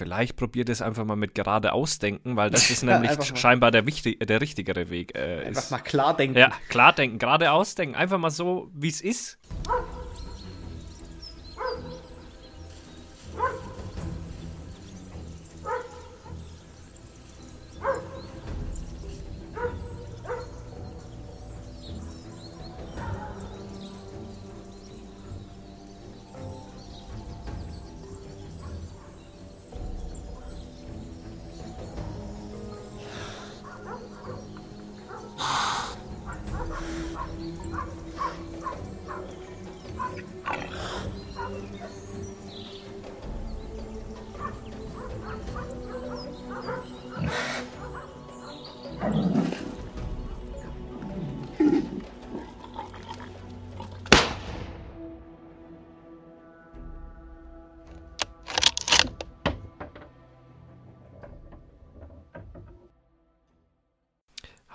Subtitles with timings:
[0.00, 4.18] Vielleicht probiert es einfach mal mit gerade ausdenken, weil das ist nämlich scheinbar der, wichtig,
[4.26, 5.14] der richtigere Weg.
[5.14, 6.38] Äh, einfach ist, mal klar denken.
[6.38, 7.96] Ja, klar denken, gerade ausdenken.
[7.96, 9.38] Einfach mal so, wie es ist.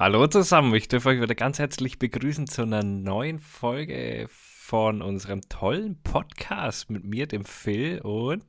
[0.06, 5.42] Hallo zusammen, ich darf euch wieder ganz herzlich begrüßen zu einer neuen Folge von unserem
[5.50, 8.46] tollen Podcast mit mir, dem Phil und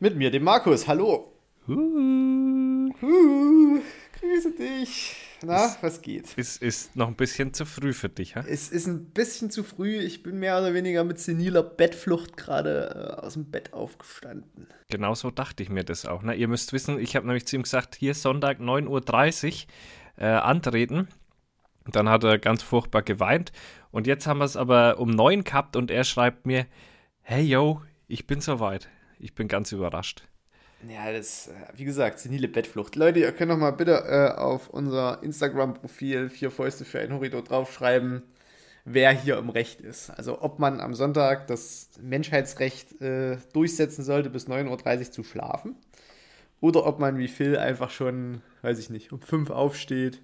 [0.00, 0.86] mit mir, dem Markus.
[0.86, 1.32] Hallo.
[1.66, 2.90] Uh.
[3.02, 3.80] Uh,
[4.20, 5.16] grüße dich.
[5.42, 6.34] Na, es, was geht?
[6.36, 8.44] Es ist noch ein bisschen zu früh für dich, ha?
[8.46, 9.96] Es ist ein bisschen zu früh.
[9.96, 14.66] Ich bin mehr oder weniger mit seniler Bettflucht gerade äh, aus dem Bett aufgestanden.
[14.90, 16.22] Genau so dachte ich mir das auch.
[16.22, 16.34] Ne?
[16.34, 19.72] Ihr müsst wissen, ich habe nämlich zu ihm gesagt, hier Sonntag 9.30 Uhr
[20.16, 21.08] äh, antreten.
[21.86, 23.52] Dann hat er ganz furchtbar geweint.
[23.90, 26.66] Und jetzt haben wir es aber um neun gehabt und er schreibt mir:
[27.22, 28.88] Hey yo, ich bin soweit.
[29.18, 30.24] Ich bin ganz überrascht.
[30.88, 32.96] Ja, das, äh, wie gesagt, senile Bettflucht.
[32.96, 37.42] Leute, ihr könnt doch mal bitte äh, auf unser Instagram-Profil vier Fäuste für ein Horridor
[37.42, 38.22] draufschreiben,
[38.84, 40.10] wer hier im Recht ist.
[40.10, 45.76] Also, ob man am Sonntag das Menschheitsrecht äh, durchsetzen sollte, bis 9.30 Uhr zu schlafen.
[46.60, 50.22] Oder ob man wie Phil einfach schon, weiß ich nicht, um fünf aufsteht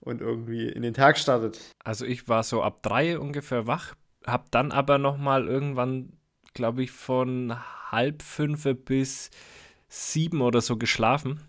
[0.00, 1.60] und irgendwie in den Tag startet.
[1.84, 3.94] Also ich war so ab drei ungefähr wach,
[4.26, 6.12] hab dann aber nochmal irgendwann,
[6.54, 7.54] glaube ich, von
[7.90, 9.30] halb fünf bis
[9.88, 11.40] sieben oder so geschlafen.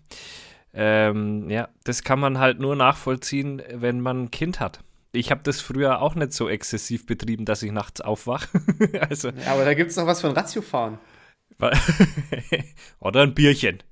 [0.72, 4.80] Ähm, ja, das kann man halt nur nachvollziehen, wenn man ein Kind hat.
[5.12, 8.48] Ich habe das früher auch nicht so exzessiv betrieben, dass ich nachts aufwache.
[9.08, 10.98] also, ja, aber da gibt es noch was von Ratiofahren.
[13.00, 13.82] oder ein Bierchen.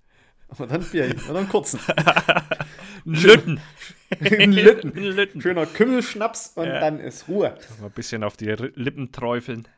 [0.56, 1.78] Und dann Bier und dann kurzen.
[3.04, 3.60] Lütten.
[4.20, 4.92] Lütten.
[4.94, 5.40] Lütten.
[5.42, 6.80] Schöner Kümmelschnaps und ja.
[6.80, 7.56] dann ist Ruhe.
[7.80, 9.68] Mal ein bisschen auf die Lippen träufeln.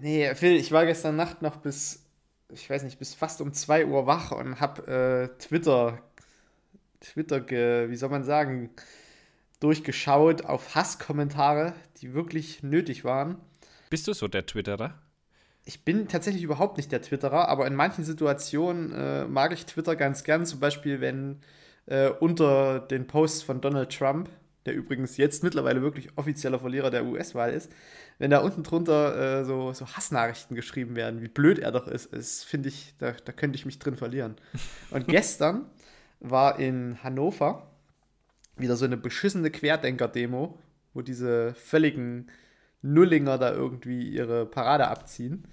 [0.00, 2.04] Nee, Phil, ich war gestern Nacht noch bis,
[2.52, 6.02] ich weiß nicht, bis fast um 2 Uhr wach und hab äh, Twitter,
[7.00, 8.70] Twitter, ge, wie soll man sagen,
[9.60, 13.36] durchgeschaut auf Hasskommentare, die wirklich nötig waren.
[13.88, 15.00] Bist du so der Twitterer?
[15.66, 19.96] Ich bin tatsächlich überhaupt nicht der Twitterer, aber in manchen Situationen äh, mag ich Twitter
[19.96, 20.46] ganz gern.
[20.46, 21.40] Zum Beispiel, wenn
[21.86, 24.30] äh, unter den Posts von Donald Trump,
[24.64, 27.72] der übrigens jetzt mittlerweile wirklich offizieller Verlierer der US-Wahl ist,
[28.18, 32.06] wenn da unten drunter äh, so, so Hassnachrichten geschrieben werden, wie blöd er doch ist,
[32.14, 34.36] ist finde ich, da, da könnte ich mich drin verlieren.
[34.90, 35.66] Und gestern
[36.20, 37.72] war in Hannover
[38.56, 40.56] wieder so eine beschissene Querdenker-Demo,
[40.94, 42.28] wo diese völligen
[42.82, 45.46] Nullinger da irgendwie ihre Parade abziehen.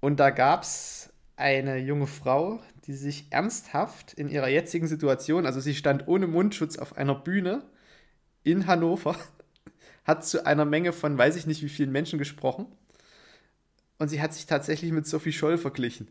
[0.00, 5.60] Und da gab es eine junge Frau, die sich ernsthaft in ihrer jetzigen Situation, also
[5.60, 7.62] sie stand ohne Mundschutz auf einer Bühne
[8.42, 9.16] in Hannover,
[10.04, 12.66] hat zu einer Menge von weiß ich nicht wie vielen Menschen gesprochen.
[13.98, 16.08] Und sie hat sich tatsächlich mit Sophie Scholl verglichen.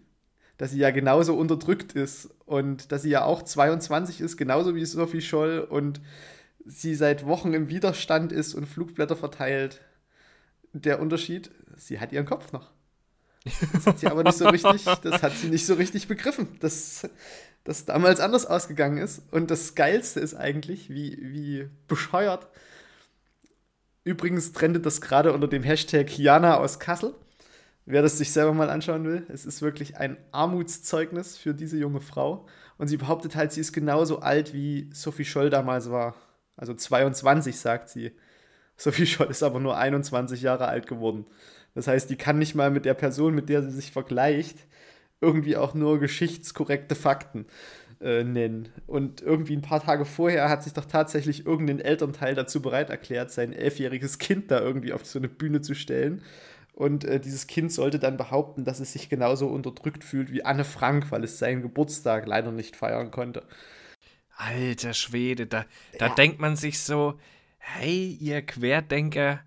[0.58, 4.86] Dass sie ja genauso unterdrückt ist und dass sie ja auch 22 ist, genauso wie
[4.86, 6.00] Sophie Scholl und
[6.66, 9.81] sie seit Wochen im Widerstand ist und Flugblätter verteilt
[10.73, 12.72] der Unterschied, sie hat ihren Kopf noch.
[13.73, 17.09] Das hat sie aber nicht so richtig, das hat sie nicht so richtig begriffen, dass
[17.63, 19.22] das damals anders ausgegangen ist.
[19.31, 22.47] Und das Geilste ist eigentlich, wie, wie bescheuert.
[24.03, 27.13] Übrigens trendet das gerade unter dem Hashtag Jana aus Kassel.
[27.85, 32.00] Wer das sich selber mal anschauen will, es ist wirklich ein Armutszeugnis für diese junge
[32.00, 32.45] Frau.
[32.77, 36.15] Und sie behauptet halt, sie ist genauso alt wie Sophie Scholl damals war.
[36.56, 38.12] Also 22, sagt sie.
[38.78, 41.25] Sophie Scholl ist aber nur 21 Jahre alt geworden.
[41.75, 44.58] Das heißt, die kann nicht mal mit der Person, mit der sie sich vergleicht,
[45.22, 47.46] irgendwie auch nur geschichtskorrekte Fakten
[48.02, 48.70] äh, nennen.
[48.86, 53.31] Und irgendwie ein paar Tage vorher hat sich doch tatsächlich irgendein Elternteil dazu bereit erklärt,
[53.31, 56.22] sein elfjähriges Kind da irgendwie auf so eine Bühne zu stellen.
[56.74, 60.66] Und äh, dieses Kind sollte dann behaupten, dass es sich genauso unterdrückt fühlt wie Anne
[60.66, 63.44] Frank, weil es seinen Geburtstag leider nicht feiern konnte.
[64.36, 65.66] Alter Schwede, da,
[66.00, 66.16] da ja.
[66.16, 67.20] denkt man sich so,
[67.63, 69.39] hey, ihr Querdenker,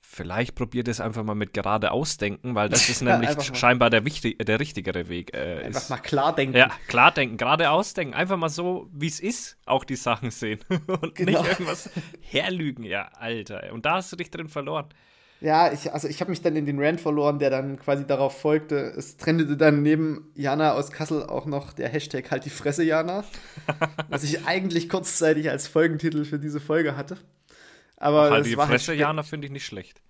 [0.00, 4.38] vielleicht probiert es einfach mal mit gerade ausdenken, weil das ist nämlich scheinbar der, wichtig,
[4.38, 5.34] der richtigere Weg.
[5.34, 6.56] Äh, einfach ist, mal klar denken.
[6.56, 8.14] Ja, klar denken, gerade ausdenken.
[8.14, 10.60] Einfach mal so, wie es ist, auch die Sachen sehen.
[10.86, 11.42] und genau.
[11.42, 12.84] nicht irgendwas herlügen.
[12.84, 13.72] Ja, Alter.
[13.72, 14.88] Und da hast du dich drin verloren.
[15.40, 18.40] Ja, ich, also ich habe mich dann in den Rant verloren, der dann quasi darauf
[18.40, 18.76] folgte.
[18.96, 23.24] Es trendete dann neben Jana aus Kassel auch noch der Hashtag Halt die Fresse, Jana.
[24.08, 27.18] was ich eigentlich kurzzeitig als Folgentitel für diese Folge hatte.
[27.98, 30.00] Aber halt die Fresse, halt Jana, finde ich nicht schlecht.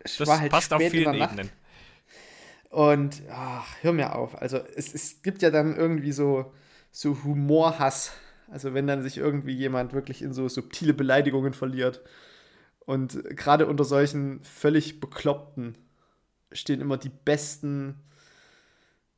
[0.00, 1.50] Das halt passt auf vielen Ebenen.
[2.70, 4.40] Und ach, hör mir auf.
[4.40, 6.52] Also es, es gibt ja dann irgendwie so,
[6.90, 8.12] so Humorhass.
[8.50, 12.02] Also wenn dann sich irgendwie jemand wirklich in so subtile Beleidigungen verliert.
[12.80, 15.76] Und gerade unter solchen völlig bekloppten
[16.52, 17.96] stehen immer die besten,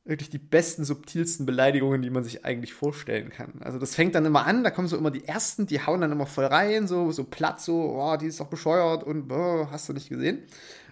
[0.04, 3.60] wirklich die besten, subtilsten Beleidigungen, die man sich eigentlich vorstellen kann.
[3.60, 6.12] Also das fängt dann immer an, da kommen so immer die ersten, die hauen dann
[6.12, 9.88] immer voll rein, so, so platt, so, oh, die ist doch bescheuert und oh, hast
[9.88, 10.42] du nicht gesehen.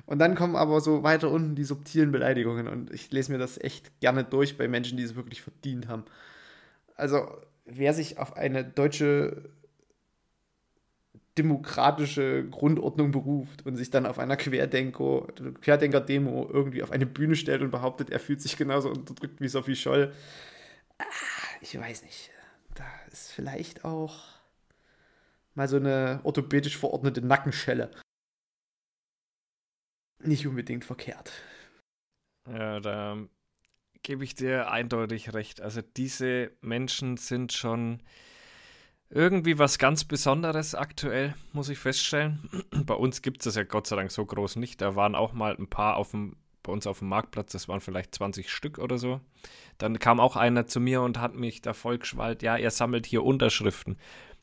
[0.07, 3.59] Und dann kommen aber so weiter unten die subtilen Beleidigungen und ich lese mir das
[3.59, 6.05] echt gerne durch bei Menschen, die es wirklich verdient haben.
[6.95, 7.29] Also
[7.65, 9.51] wer sich auf eine deutsche
[11.39, 17.71] demokratische Grundordnung beruft und sich dann auf einer Querdenker-Demo irgendwie auf eine Bühne stellt und
[17.71, 20.13] behauptet, er fühlt sich genauso unterdrückt wie Sophie Scholl.
[20.99, 21.05] Ah,
[21.61, 22.31] ich weiß nicht.
[22.75, 24.25] Da ist vielleicht auch
[25.55, 27.91] mal so eine orthopädisch verordnete Nackenschelle.
[30.21, 31.33] Nicht unbedingt verkehrt.
[32.49, 33.19] Ja, da
[34.03, 35.61] gebe ich dir eindeutig recht.
[35.61, 38.03] Also diese Menschen sind schon
[39.11, 42.49] irgendwie was ganz Besonderes aktuell, muss ich feststellen.
[42.85, 44.81] Bei uns gibt es das ja Gott sei Dank so groß nicht.
[44.81, 47.81] Da waren auch mal ein paar auf dem, bei uns auf dem Marktplatz, das waren
[47.81, 49.21] vielleicht 20 Stück oder so.
[49.79, 53.07] Dann kam auch einer zu mir und hat mich da voll geschwallt, ja, er sammelt
[53.07, 53.97] hier Unterschriften.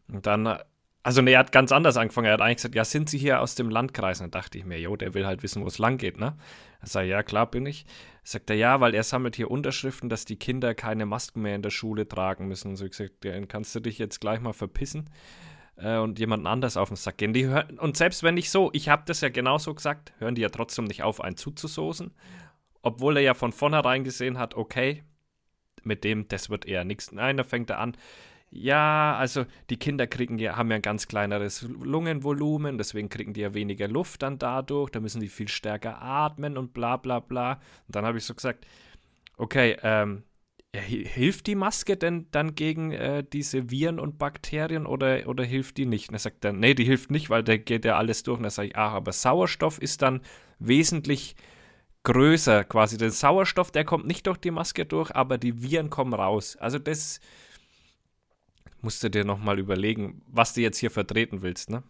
[0.08, 0.58] Und dann
[1.06, 2.26] also, ne, er hat ganz anders angefangen.
[2.26, 4.22] Er hat eigentlich gesagt, ja, sind Sie hier aus dem Landkreis?
[4.22, 6.36] Und dann dachte ich mir, jo, der will halt wissen, wo es lang geht, ne?
[6.82, 7.86] Er sagt, ja, klar bin ich.
[8.24, 11.62] Sagt er, ja, weil er sammelt hier Unterschriften, dass die Kinder keine Masken mehr in
[11.62, 12.70] der Schule tragen müssen.
[12.70, 15.08] Und so ich gesagt, dann kannst du dich jetzt gleich mal verpissen
[15.76, 17.34] äh, und jemanden anders auf den Sack gehen.
[17.34, 20.42] Die hören, und selbst wenn nicht so, ich habe das ja genauso gesagt, hören die
[20.42, 22.16] ja trotzdem nicht auf, einen zuzusoßen.
[22.82, 25.04] Obwohl er ja von vornherein gesehen hat, okay,
[25.84, 27.12] mit dem, das wird eher nichts.
[27.12, 27.96] Nein, da fängt er an
[28.56, 33.42] ja, also die Kinder kriegen ja, haben ja ein ganz kleineres Lungenvolumen, deswegen kriegen die
[33.42, 37.54] ja weniger Luft dann dadurch, da müssen die viel stärker atmen und bla bla bla.
[37.88, 38.66] Und dann habe ich so gesagt,
[39.38, 40.24] okay, ähm,
[40.74, 45.86] hilft die Maske denn dann gegen äh, diese Viren und Bakterien oder, oder hilft die
[45.86, 46.10] nicht?
[46.10, 48.38] Und er sagt dann, nee, die hilft nicht, weil da geht ja alles durch.
[48.38, 50.22] Und dann sage ich, ach, aber Sauerstoff ist dann
[50.60, 51.36] wesentlich
[52.04, 52.98] größer quasi.
[52.98, 56.56] Der Sauerstoff, der kommt nicht durch die Maske durch, aber die Viren kommen raus.
[56.58, 57.20] Also das
[58.86, 61.82] musst du dir nochmal überlegen, was du jetzt hier vertreten willst, ne?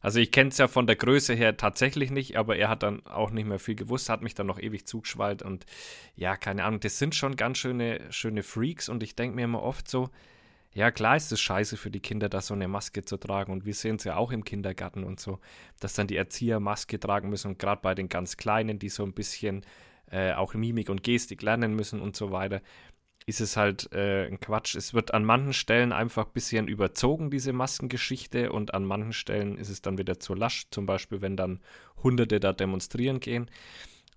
[0.00, 3.04] Also ich kenne es ja von der Größe her tatsächlich nicht, aber er hat dann
[3.04, 5.66] auch nicht mehr viel gewusst, hat mich dann noch ewig zugeschwallt und
[6.14, 9.62] ja, keine Ahnung, das sind schon ganz schöne, schöne Freaks und ich denke mir immer
[9.62, 10.08] oft so,
[10.72, 13.66] ja klar ist es scheiße für die Kinder, da so eine Maske zu tragen und
[13.66, 15.40] wir sehen es ja auch im Kindergarten und so,
[15.80, 19.02] dass dann die Erzieher Maske tragen müssen und gerade bei den ganz Kleinen, die so
[19.02, 19.66] ein bisschen
[20.10, 22.62] äh, auch Mimik und Gestik lernen müssen und so weiter,
[23.26, 24.74] ist es halt äh, ein Quatsch.
[24.74, 29.56] Es wird an manchen Stellen einfach ein bisschen überzogen, diese Maskengeschichte, und an manchen Stellen
[29.56, 31.60] ist es dann wieder zu lasch, zum Beispiel, wenn dann
[32.02, 33.50] Hunderte da demonstrieren gehen.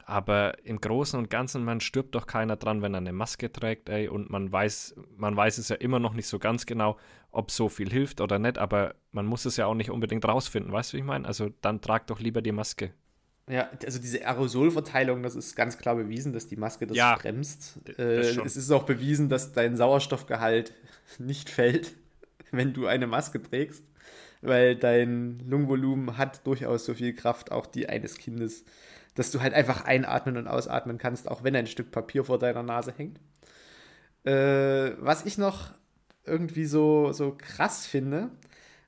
[0.06, 3.88] Aber im Großen und Ganzen, man stirbt doch keiner dran, wenn er eine Maske trägt,
[3.88, 6.98] ey, und man weiß, man weiß es ja immer noch nicht so ganz genau,
[7.31, 10.74] ob so viel hilft oder nicht, aber man muss es ja auch nicht unbedingt rausfinden,
[10.74, 11.26] weißt du, wie ich meine?
[11.26, 12.94] Also dann trag doch lieber die Maske.
[13.50, 17.78] Ja, also diese Aerosolverteilung, das ist ganz klar bewiesen, dass die Maske das ja, bremst.
[17.97, 20.73] Äh, es ist auch bewiesen, dass dein Sauerstoffgehalt
[21.19, 21.94] nicht fällt,
[22.52, 23.83] wenn du eine Maske trägst,
[24.42, 28.64] weil dein Lungenvolumen hat durchaus so viel Kraft, auch die eines Kindes,
[29.16, 32.64] dass du halt einfach einatmen und ausatmen kannst, auch wenn ein Stück Papier vor deiner
[32.64, 33.19] Nase hängt.
[34.23, 35.71] Äh, was ich noch
[36.26, 38.31] irgendwie so, so krass finde,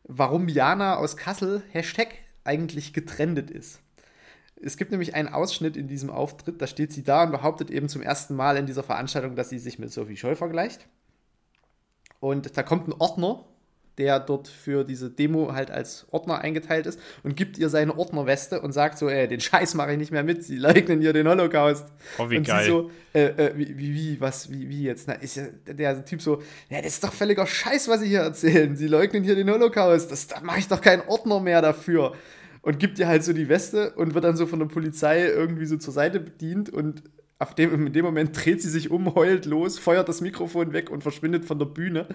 [0.03, 3.81] warum Jana aus Kassel Hashtag eigentlich getrendet ist.
[4.61, 7.89] Es gibt nämlich einen Ausschnitt in diesem Auftritt, da steht sie da und behauptet eben
[7.89, 10.87] zum ersten Mal in dieser Veranstaltung, dass sie sich mit Sophie Scholl vergleicht.
[12.19, 13.43] Und da kommt ein Ordner,
[13.97, 18.61] der dort für diese Demo halt als Ordner eingeteilt ist und gibt ihr seine Ordnerweste
[18.61, 21.27] und sagt so, ey, den Scheiß mache ich nicht mehr mit, sie leugnen hier den
[21.27, 21.85] Holocaust.
[22.17, 22.63] Oh, wie und geil.
[22.63, 25.07] sie so, äh, äh, wie, wie, wie, was, wie, wie jetzt?
[25.07, 28.21] Na, ist ja der Typ so, ja, das ist doch völliger Scheiß, was sie hier
[28.21, 28.75] erzählen.
[28.75, 30.11] Sie leugnen hier den Holocaust.
[30.11, 32.13] Das, da mache ich doch keinen Ordner mehr dafür
[32.65, 35.67] und gibt ihr halt so die Weste und wird dann so von der Polizei irgendwie
[35.67, 37.03] so zur Seite bedient und
[37.37, 40.89] auf dem, in dem Moment dreht sie sich um, heult los, feuert das Mikrofon weg
[40.89, 42.07] und verschwindet von der Bühne.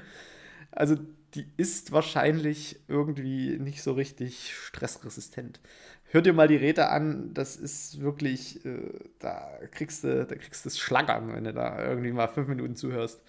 [0.73, 0.97] Also
[1.35, 5.61] die ist wahrscheinlich irgendwie nicht so richtig stressresistent.
[6.07, 8.90] Hör dir mal die Rede an, das ist wirklich, äh,
[9.21, 13.23] da kriegst du, da kriegst das Schlagern, wenn du da irgendwie mal fünf Minuten zuhörst.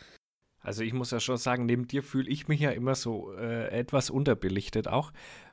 [0.64, 3.68] Also ich muss ja schon sagen, neben dir fühle ich mich ja immer so äh,
[3.70, 5.12] etwas unterbelichtet auch.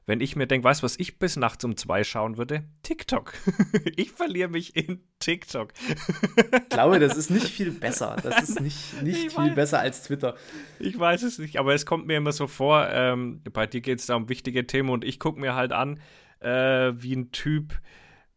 [0.08, 2.64] Wenn ich mir denke, weißt du, was ich bis nachts um zwei schauen würde?
[2.82, 3.34] TikTok.
[3.94, 5.74] ich verliere mich in TikTok.
[5.86, 8.16] ich glaube, das ist nicht viel besser.
[8.22, 10.34] Das ist nicht, nicht viel besser als Twitter.
[10.78, 13.98] Ich weiß es nicht, aber es kommt mir immer so vor, ähm, bei dir geht
[13.98, 16.00] es da um wichtige Themen und ich gucke mir halt an,
[16.40, 17.78] äh, wie ein Typ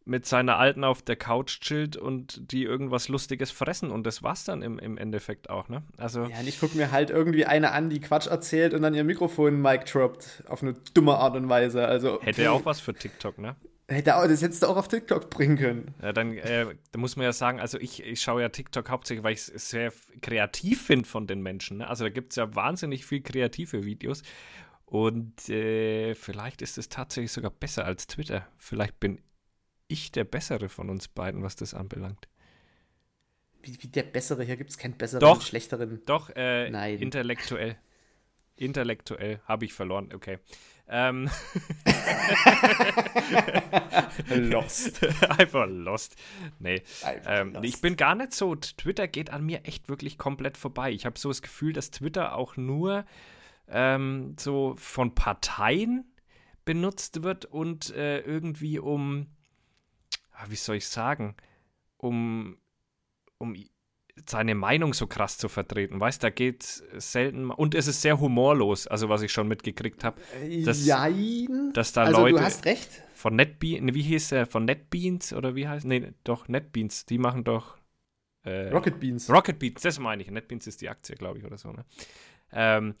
[0.04, 3.90] mit seiner Alten auf der Couch chillt und die irgendwas Lustiges fressen.
[3.90, 5.82] Und das war's dann im, im Endeffekt auch, ne?
[5.96, 6.24] Also.
[6.24, 9.04] Ja, und ich gucke mir halt irgendwie eine an, die Quatsch erzählt und dann ihr
[9.04, 10.44] Mikrofon mic droppt.
[10.48, 11.86] Auf eine dumme Art und Weise.
[11.86, 12.20] Also.
[12.22, 13.56] Hätte ja auch was für TikTok, ne?
[13.88, 15.94] Hätte auch, das hättest du auch auf TikTok bringen können.
[16.00, 19.22] Ja, dann äh, da muss man ja sagen, also ich, ich schaue ja TikTok hauptsächlich,
[19.24, 19.92] weil ich es sehr
[20.22, 21.78] kreativ finde von den Menschen.
[21.78, 21.88] Ne?
[21.88, 24.22] Also da gibt es ja wahnsinnig viel kreative Videos.
[24.86, 28.46] Und äh, vielleicht ist es tatsächlich sogar besser als Twitter.
[28.58, 29.20] Vielleicht bin
[29.92, 32.28] ich der Bessere von uns beiden, was das anbelangt.
[33.62, 34.44] Wie, wie der Bessere?
[34.44, 36.02] Hier gibt es keinen besseren doch, schlechteren.
[36.06, 36.98] Doch, äh, Nein.
[36.98, 37.76] intellektuell.
[38.56, 40.38] Intellektuell habe ich verloren, okay.
[40.88, 41.30] Ähm.
[44.28, 45.04] lost.
[45.38, 46.16] Einfach lost.
[46.58, 46.82] Nee.
[47.02, 47.64] Einfach ähm, lost.
[47.64, 48.54] Ich bin gar nicht so.
[48.56, 50.90] Twitter geht an mir echt wirklich komplett vorbei.
[50.90, 53.06] Ich habe so das Gefühl, dass Twitter auch nur
[53.68, 56.12] ähm, so von Parteien
[56.64, 59.28] benutzt wird und äh, irgendwie um
[60.48, 61.34] wie soll ich sagen,
[61.96, 62.58] um,
[63.38, 63.54] um
[64.26, 65.98] seine Meinung so krass zu vertreten.
[65.98, 70.20] Weißt, da geht selten und es ist sehr humorlos, also was ich schon mitgekriegt habe.
[70.64, 71.72] Dass, Jein.
[71.72, 73.02] dass da also, Leute du hast recht.
[73.14, 77.44] von NetBeans, wie hieß er, von NetBeans oder wie heißt, nee, doch NetBeans, die machen
[77.44, 77.78] doch
[78.44, 79.30] äh, Rocket Beans.
[79.30, 80.30] Rocket Beans, das meine ich.
[80.30, 81.72] NetBeans ist die Aktie, glaube ich, oder so.
[81.72, 81.84] Ne?
[82.52, 82.94] Ähm,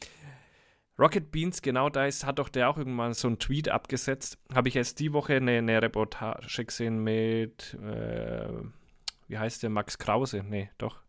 [0.98, 4.38] Rocket Beans, genau da ist, hat doch der auch irgendwann so einen Tweet abgesetzt.
[4.54, 8.48] Habe ich erst die Woche eine, eine Reportage gesehen mit, äh,
[9.28, 10.44] wie heißt der, Max Krause?
[10.46, 11.00] Nee, doch.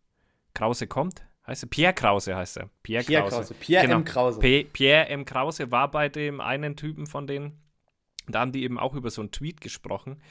[0.54, 1.22] Krause kommt?
[1.46, 1.68] Heißt er?
[1.68, 2.70] Pierre Krause heißt er.
[2.82, 3.36] Pierre, Pierre Krause.
[3.36, 3.54] Krause.
[3.54, 3.96] Pierre genau.
[3.96, 4.04] M.
[4.04, 4.40] Krause.
[4.40, 5.24] P Pierre M.
[5.26, 7.60] Krause war bei dem einen Typen von denen.
[8.26, 10.22] Da haben die eben auch über so einen Tweet gesprochen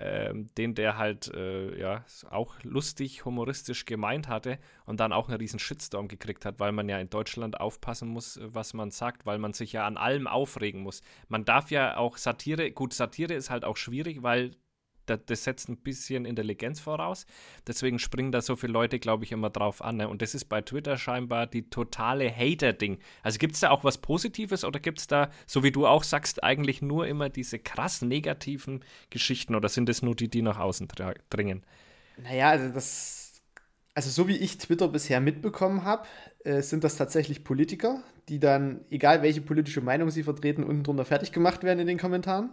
[0.00, 5.38] ähm, den der halt äh, ja auch lustig, humoristisch gemeint hatte und dann auch einen
[5.38, 9.38] riesen Shitstorm gekriegt hat, weil man ja in Deutschland aufpassen muss, was man sagt, weil
[9.38, 11.02] man sich ja an allem aufregen muss.
[11.28, 14.56] Man darf ja auch Satire, gut, Satire ist halt auch schwierig, weil
[15.16, 17.26] das, setzt ein bisschen Intelligenz voraus.
[17.66, 19.96] Deswegen springen da so viele Leute, glaube ich, immer drauf an.
[19.96, 20.08] Ne?
[20.08, 22.98] Und das ist bei Twitter scheinbar die totale Hater-Ding.
[23.22, 26.04] Also gibt es da auch was Positives oder gibt es da, so wie du auch
[26.04, 30.58] sagst, eigentlich nur immer diese krass negativen Geschichten oder sind es nur die, die nach
[30.58, 30.88] außen
[31.30, 31.64] dringen?
[32.22, 33.16] Naja, also das.
[33.92, 36.06] Also, so wie ich Twitter bisher mitbekommen habe,
[36.44, 41.04] äh, sind das tatsächlich Politiker, die dann, egal welche politische Meinung sie vertreten, unten drunter
[41.04, 42.50] fertig gemacht werden in den Kommentaren.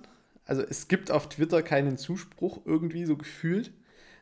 [0.47, 3.71] Also es gibt auf Twitter keinen Zuspruch irgendwie so gefühlt.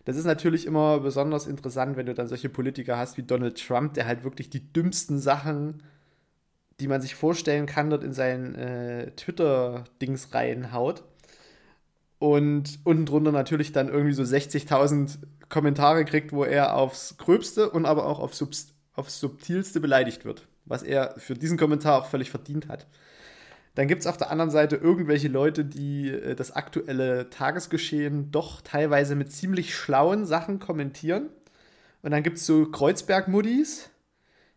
[0.05, 3.93] Das ist natürlich immer besonders interessant, wenn du dann solche Politiker hast wie Donald Trump,
[3.93, 5.83] der halt wirklich die dümmsten Sachen,
[6.79, 11.03] die man sich vorstellen kann, dort in seinen äh, Twitter-Dings reinhaut.
[12.17, 15.17] Und unten drunter natürlich dann irgendwie so 60.000
[15.49, 20.47] Kommentare kriegt, wo er aufs Gröbste und aber auch aufs, aufs Subtilste beleidigt wird.
[20.65, 22.87] Was er für diesen Kommentar auch völlig verdient hat.
[23.75, 28.61] Dann gibt es auf der anderen Seite irgendwelche Leute, die äh, das aktuelle Tagesgeschehen doch
[28.61, 31.29] teilweise mit ziemlich schlauen Sachen kommentieren.
[32.01, 33.89] Und dann gibt es so Kreuzberg-Muddis,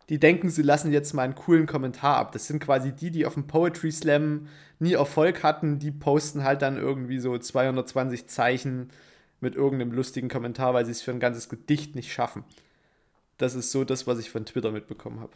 [0.08, 2.32] die denken, sie lassen jetzt mal einen coolen Kommentar ab.
[2.32, 4.46] Das sind quasi die, die auf dem Poetry Slam
[4.78, 5.78] nie Erfolg hatten.
[5.78, 8.90] Die posten halt dann irgendwie so 220 Zeichen
[9.40, 12.44] mit irgendeinem lustigen Kommentar, weil sie es für ein ganzes Gedicht nicht schaffen.
[13.36, 15.32] Das ist so das, was ich von Twitter mitbekommen habe.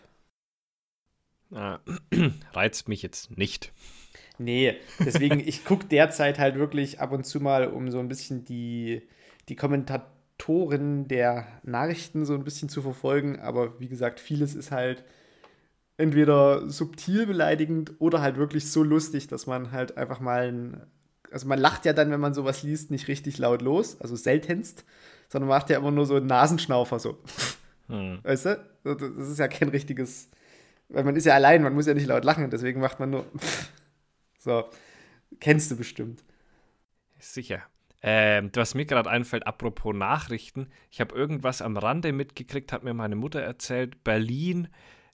[1.55, 1.79] Äh,
[2.53, 3.73] reizt mich jetzt nicht.
[4.39, 8.45] Nee, deswegen, ich gucke derzeit halt wirklich ab und zu mal, um so ein bisschen
[8.45, 9.03] die,
[9.49, 13.41] die Kommentatoren der Nachrichten so ein bisschen zu verfolgen.
[13.41, 15.05] Aber wie gesagt, vieles ist halt
[15.97, 20.83] entweder subtil beleidigend oder halt wirklich so lustig, dass man halt einfach mal ein,
[21.31, 24.85] also man lacht ja dann, wenn man sowas liest, nicht richtig laut los, also seltenst,
[25.29, 27.19] sondern macht ja immer nur so einen Nasenschnaufer so.
[27.89, 28.21] Hm.
[28.23, 28.65] Weißt du?
[28.85, 30.31] Das ist ja kein richtiges
[30.93, 33.27] weil man ist ja allein, man muss ja nicht laut lachen, deswegen macht man nur.
[34.39, 34.65] so,
[35.41, 36.23] kennst du bestimmt.
[37.19, 37.63] Sicher.
[38.05, 42.95] Ähm, was mir gerade einfällt, apropos Nachrichten, ich habe irgendwas am Rande mitgekriegt, hat mir
[42.95, 44.69] meine Mutter erzählt, Berlin,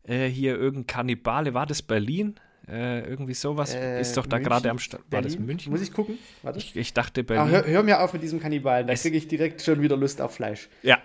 [0.05, 2.37] äh, hier irgendein Kannibale, war das Berlin?
[2.67, 5.03] Äh, irgendwie sowas äh, ist doch da gerade am Start.
[5.11, 5.71] War das München?
[5.71, 6.19] Muss ich gucken?
[6.57, 7.47] Ich, ich dachte Berlin.
[7.47, 10.21] Ah, hör, hör, mir auf mit diesem Kannibalen, da kriege ich direkt schon wieder Lust
[10.21, 10.69] auf Fleisch.
[10.83, 10.99] Ja.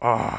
[0.00, 0.30] Oh,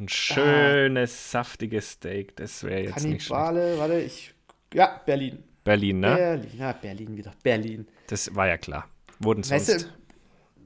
[0.00, 1.30] Ein schönes, ah.
[1.30, 3.78] saftiges Steak, das wäre jetzt Kannibale, nicht schlecht.
[3.78, 4.34] warte, ich.
[4.72, 5.44] Ja, Berlin.
[5.62, 6.14] Berlin, ne?
[6.16, 7.32] Berlin, ja, Berlin wieder.
[7.42, 7.86] Berlin.
[8.06, 8.88] Das war ja klar.
[9.18, 9.68] Wurden sonst.
[9.68, 9.86] Weißt du,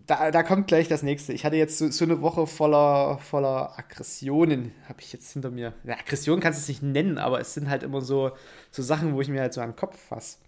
[0.06, 1.32] da, da kommt gleich das nächste.
[1.32, 5.72] Ich hatte jetzt so, so eine Woche voller, voller Aggressionen, habe ich jetzt hinter mir.
[5.82, 8.30] Ja, Aggression kannst du es nicht nennen, aber es sind halt immer so,
[8.70, 10.38] so Sachen, wo ich mir halt so an den Kopf fasse.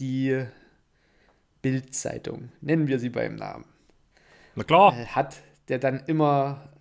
[0.00, 0.46] Die
[1.60, 3.66] Bildzeitung, nennen wir sie beim Namen.
[4.54, 4.96] Na klar.
[4.98, 5.36] Äh, hat
[5.68, 6.71] der dann immer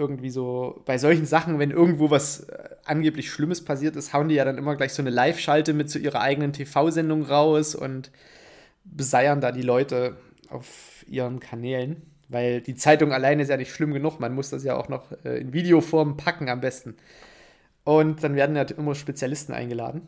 [0.00, 4.34] irgendwie so, bei solchen Sachen, wenn irgendwo was äh, angeblich Schlimmes passiert ist, hauen die
[4.34, 8.10] ja dann immer gleich so eine Live-Schalte mit zu ihrer eigenen TV-Sendung raus und
[8.84, 10.16] beseiern da die Leute
[10.48, 12.02] auf ihren Kanälen.
[12.28, 15.12] Weil die Zeitung alleine ist ja nicht schlimm genug, man muss das ja auch noch
[15.24, 16.96] äh, in Videoform packen am besten.
[17.84, 20.06] Und dann werden ja immer Spezialisten eingeladen.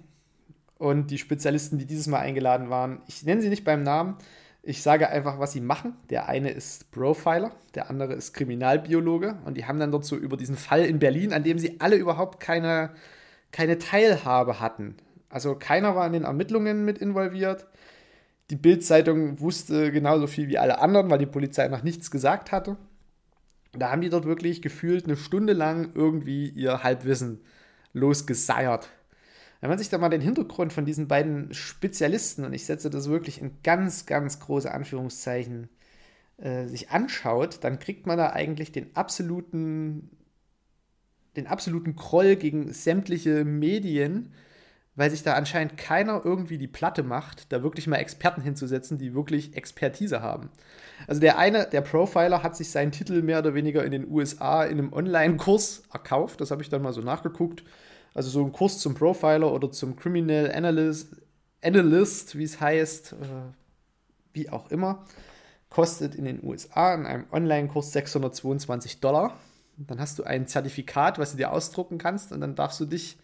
[0.78, 4.16] Und die Spezialisten, die dieses Mal eingeladen waren, ich nenne sie nicht beim Namen,
[4.62, 5.96] ich sage einfach, was sie machen.
[6.08, 10.36] Der eine ist Profiler, der andere ist Kriminalbiologe und die haben dann dort so über
[10.36, 12.90] diesen Fall in Berlin, an dem sie alle überhaupt keine,
[13.50, 14.96] keine Teilhabe hatten.
[15.28, 17.66] Also keiner war in den Ermittlungen mit involviert.
[18.50, 22.76] Die Bild-Zeitung wusste genauso viel wie alle anderen, weil die Polizei noch nichts gesagt hatte.
[23.72, 27.40] Da haben die dort wirklich gefühlt eine Stunde lang irgendwie ihr Halbwissen
[27.94, 28.90] losgeseiert.
[29.62, 33.08] Wenn man sich da mal den Hintergrund von diesen beiden Spezialisten, und ich setze das
[33.08, 35.68] wirklich in ganz, ganz große Anführungszeichen,
[36.38, 40.10] äh, sich anschaut, dann kriegt man da eigentlich den absoluten,
[41.36, 44.34] den absoluten Kroll gegen sämtliche Medien,
[44.96, 49.14] weil sich da anscheinend keiner irgendwie die Platte macht, da wirklich mal Experten hinzusetzen, die
[49.14, 50.50] wirklich Expertise haben.
[51.06, 54.64] Also der eine, der Profiler, hat sich seinen Titel mehr oder weniger in den USA
[54.64, 56.40] in einem Online-Kurs erkauft.
[56.40, 57.62] Das habe ich dann mal so nachgeguckt.
[58.14, 61.16] Also so ein Kurs zum Profiler oder zum Criminal Analyst,
[61.62, 63.16] Analyst wie es heißt, äh,
[64.32, 65.04] wie auch immer,
[65.70, 69.38] kostet in den USA in einem Online-Kurs 622 Dollar.
[69.78, 73.16] Dann hast du ein Zertifikat, was du dir ausdrucken kannst und dann darfst du dich,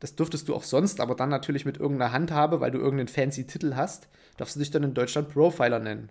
[0.00, 3.46] das dürftest du auch sonst, aber dann natürlich mit irgendeiner Handhabe, weil du irgendeinen fancy
[3.46, 6.10] Titel hast, darfst du dich dann in Deutschland Profiler nennen.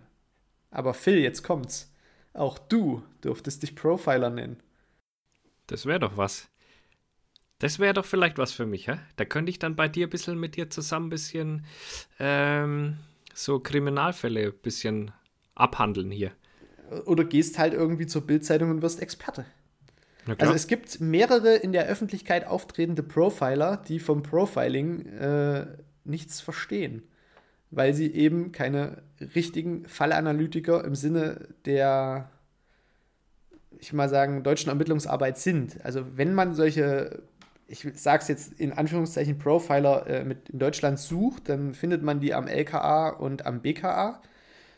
[0.70, 1.92] Aber Phil, jetzt kommt's.
[2.32, 4.56] Auch du dürftest dich Profiler nennen.
[5.66, 6.48] Das wäre doch was.
[7.64, 8.98] Das wäre doch vielleicht was für mich, hä?
[9.16, 11.64] Da könnte ich dann bei dir ein bisschen mit dir zusammen ein bisschen
[12.20, 12.98] ähm,
[13.32, 15.12] so Kriminalfälle ein bisschen
[15.54, 16.32] abhandeln hier.
[17.06, 19.46] Oder gehst halt irgendwie zur Bildzeitung und wirst Experte.
[20.36, 25.66] Also es gibt mehrere in der Öffentlichkeit auftretende Profiler, die vom Profiling äh,
[26.04, 27.02] nichts verstehen,
[27.70, 32.30] weil sie eben keine richtigen Fallanalytiker im Sinne der,
[33.78, 35.82] ich mal sagen, deutschen Ermittlungsarbeit sind.
[35.82, 37.22] Also wenn man solche
[37.66, 42.20] ich sage es jetzt in Anführungszeichen, Profiler äh, mit in Deutschland sucht, dann findet man
[42.20, 44.20] die am LKA und am BKA.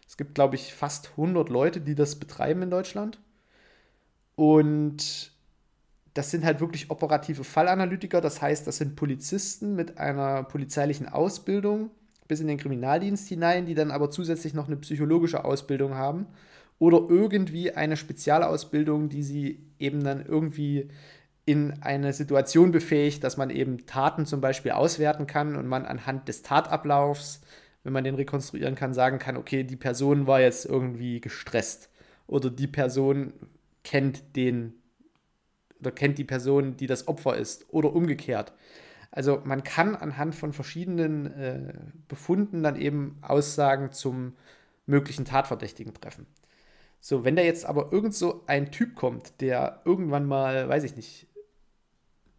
[0.07, 3.19] Es gibt, glaube ich, fast 100 Leute, die das betreiben in Deutschland.
[4.37, 5.33] Und
[6.15, 8.21] das sind halt wirklich operative Fallanalytiker.
[8.21, 11.91] Das heißt, das sind Polizisten mit einer polizeilichen Ausbildung
[12.29, 16.27] bis in den Kriminaldienst hinein, die dann aber zusätzlich noch eine psychologische Ausbildung haben
[16.79, 20.89] oder irgendwie eine Spezialausbildung, die sie eben dann irgendwie
[21.47, 26.29] in eine Situation befähigt, dass man eben Taten zum Beispiel auswerten kann und man anhand
[26.29, 27.41] des Tatablaufs,
[27.85, 31.89] wenn man den rekonstruieren kann, sagen kann, okay, die Person war jetzt irgendwie gestresst
[32.27, 33.33] oder die Person
[33.85, 34.75] kennt den
[35.79, 38.53] oder kennt die Person, die das Opfer ist oder umgekehrt.
[39.13, 41.75] Also man kann anhand von verschiedenen äh,
[42.09, 44.35] Befunden dann eben Aussagen zum
[44.87, 46.27] möglichen Tatverdächtigen treffen.
[47.01, 50.97] So, wenn da jetzt aber irgend so ein Typ kommt, der irgendwann mal, weiß ich
[50.97, 51.26] nicht,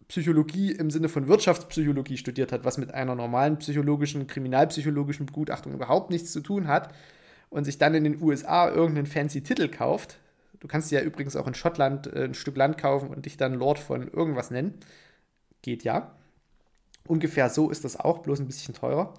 [0.08, 6.10] Psychologie im Sinne von Wirtschaftspsychologie studiert hat, was mit einer normalen psychologischen, kriminalpsychologischen Begutachtung überhaupt
[6.10, 6.94] nichts zu tun hat
[7.50, 10.20] und sich dann in den USA irgendeinen fancy Titel kauft.
[10.60, 13.38] Du kannst dir ja übrigens auch in Schottland äh, ein Stück Land kaufen und dich
[13.38, 14.76] dann Lord von irgendwas nennen.
[15.62, 16.16] Geht ja.
[17.06, 19.14] Ungefähr so ist das auch, bloß ein bisschen teurer.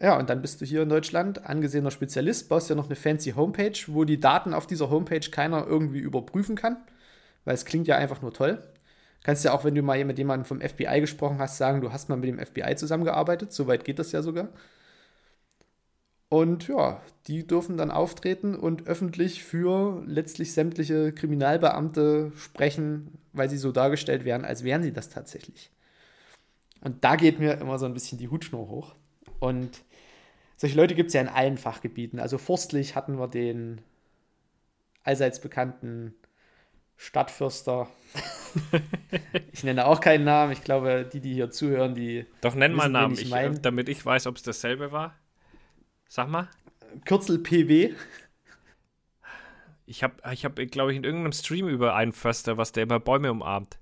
[0.00, 3.30] Ja, und dann bist du hier in Deutschland angesehener Spezialist, baust ja noch eine fancy
[3.32, 6.76] Homepage, wo die Daten auf dieser Homepage keiner irgendwie überprüfen kann,
[7.44, 8.62] weil es klingt ja einfach nur toll.
[9.24, 12.08] Kannst ja auch, wenn du mal mit jemandem vom FBI gesprochen hast, sagen, du hast
[12.10, 13.52] mal mit dem FBI zusammengearbeitet.
[13.52, 14.50] Soweit geht das ja sogar.
[16.28, 23.56] Und ja, die dürfen dann auftreten und öffentlich für letztlich sämtliche Kriminalbeamte sprechen, weil sie
[23.56, 25.70] so dargestellt werden, als wären sie das tatsächlich.
[26.82, 28.94] Und da geht mir immer so ein bisschen die Hutschnur hoch.
[29.40, 29.84] Und
[30.58, 32.20] solche Leute gibt es ja in allen Fachgebieten.
[32.20, 33.80] Also forstlich hatten wir den
[35.02, 36.14] allseits bekannten
[36.96, 37.88] Stadtfürster.
[39.52, 40.52] ich nenne auch keinen Namen.
[40.52, 42.26] Ich glaube, die, die hier zuhören, die.
[42.40, 45.14] Doch, nenn mal einen Namen, ich, äh, damit ich weiß, ob es dasselbe war.
[46.08, 46.48] Sag mal.
[47.04, 47.94] Kürzel PW.
[49.86, 53.00] Ich habe, ich hab, glaube ich, in irgendeinem Stream über einen Förster, was der immer
[53.00, 53.78] Bäume umarmt.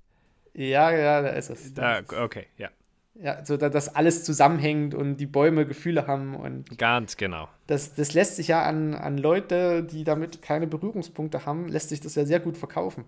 [0.54, 1.74] Ja, ja, da ist es.
[1.74, 2.70] Da, okay, ja.
[3.14, 6.78] Ja, so dass alles zusammenhängt und die Bäume Gefühle haben und.
[6.78, 7.48] Ganz genau.
[7.66, 12.00] Das, das lässt sich ja an, an Leute, die damit keine Berührungspunkte haben, lässt sich
[12.00, 13.04] das ja sehr gut verkaufen.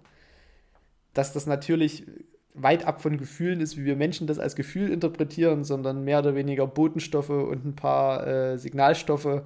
[1.14, 2.05] Dass das natürlich
[2.55, 6.35] weit ab von Gefühlen ist, wie wir Menschen das als Gefühl interpretieren, sondern mehr oder
[6.35, 9.43] weniger Botenstoffe und ein paar äh, Signalstoffe.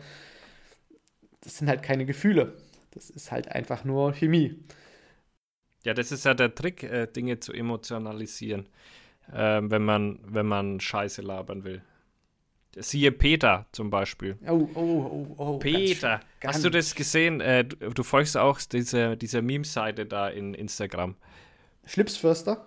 [1.40, 2.54] Das sind halt keine Gefühle.
[2.90, 4.62] Das ist halt einfach nur Chemie.
[5.84, 8.66] Ja, das ist ja der Trick, äh, Dinge zu emotionalisieren,
[9.32, 11.82] äh, wenn, man, wenn man Scheiße labern will.
[12.76, 14.38] Siehe Peter zum Beispiel.
[14.46, 15.58] Oh, oh, oh, oh.
[15.58, 17.40] Peter, ganz, hast du das gesehen?
[17.40, 21.16] Äh, du, du, folgst auch dieser, dieser Meme-Seite da in Instagram.
[21.84, 22.66] Schlipsförster?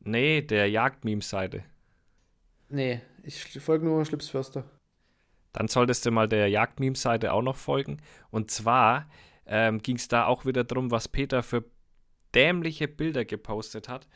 [0.00, 1.64] Nee, der Jagd-Meme-Seite.
[2.68, 4.64] Nee, ich folge nur Schlipsförster.
[5.52, 7.98] Dann solltest du mal der Jagd-Meme-Seite auch noch folgen.
[8.30, 9.08] Und zwar
[9.46, 11.64] ähm, ging es da auch wieder darum, was Peter für
[12.34, 14.06] dämliche Bilder gepostet hat.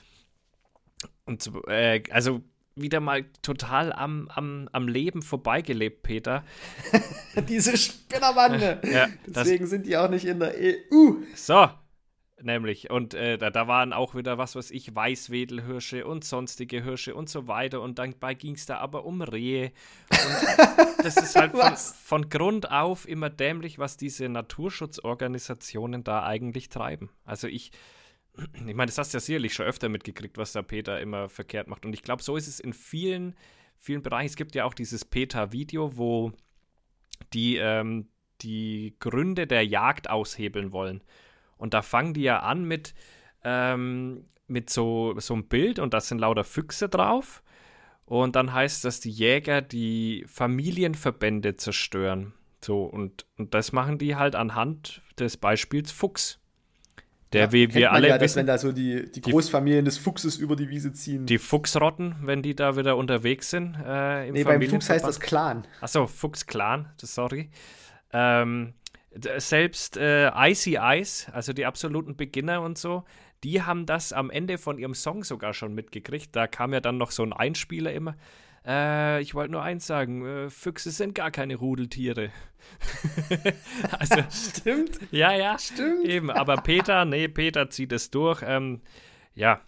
[1.25, 2.43] Und äh, also
[2.75, 6.45] wieder mal total am, am, am Leben vorbeigelebt, Peter.
[7.49, 8.81] Diese Spinnerbande.
[8.91, 11.17] ja, Deswegen sind die auch nicht in der EU.
[11.35, 11.69] So,
[12.41, 12.91] nämlich.
[12.91, 17.29] Und äh, da, da waren auch wieder, was weiß ich, Weißwedelhirsche und sonstige Hirsche und
[17.29, 17.81] so weiter.
[17.83, 19.73] Und dabei ging es da aber um Rehe.
[20.11, 26.69] Und das ist halt von, von, Grund auf immer dämlich, was diese Naturschutzorganisationen da eigentlich
[26.69, 27.11] treiben.
[27.25, 27.71] Also ich,
[28.55, 31.69] ich meine, das hast du ja sicherlich schon öfter mitgekriegt, was da Peter immer verkehrt
[31.69, 31.85] macht.
[31.85, 33.35] Und ich glaube, so ist es in vielen,
[33.79, 34.27] vielen Bereichen.
[34.27, 36.33] Es gibt ja auch dieses Peter-Video, wo
[37.33, 38.09] die ähm,
[38.43, 41.03] die Gründe der Jagd aushebeln wollen.
[41.57, 42.95] Und da fangen die ja an mit,
[43.45, 47.43] ähm, mit so, so einem Bild und da sind lauter Füchse drauf.
[48.05, 52.35] Und dann heißt das, die Jäger die Familienverbände zerstören.
[52.61, 56.42] So, und, und das machen die halt anhand des Beispiels Fuchs.
[57.33, 60.37] Der ja, wie wir alle ja, wissen, wenn da so die, die Großfamilien des Fuchses
[60.37, 61.25] über die Wiese ziehen.
[61.25, 63.77] Die Fuchsrotten, wenn die da wieder unterwegs sind.
[63.85, 65.67] Äh, im nee, beim Fuchs heißt das Clan.
[65.81, 67.51] Achso, Fuchs-Clan, sorry.
[68.13, 68.75] Ähm,
[69.39, 73.05] selbst äh, Icy Ice, also die absoluten Beginner und so,
[73.45, 76.35] die haben das am Ende von ihrem Song sogar schon mitgekriegt.
[76.37, 78.15] Da kam ja dann noch so ein Einspieler immer.
[78.67, 82.31] Äh, ich wollte nur eins sagen: äh, Füchse sind gar keine Rudeltiere.
[83.99, 84.99] also, Stimmt.
[85.11, 85.59] Ja, ja.
[85.59, 86.05] Stimmt.
[86.05, 88.43] Eben, aber Peter, nee, Peter zieht es durch.
[88.45, 88.83] Ähm,
[89.35, 89.61] ja,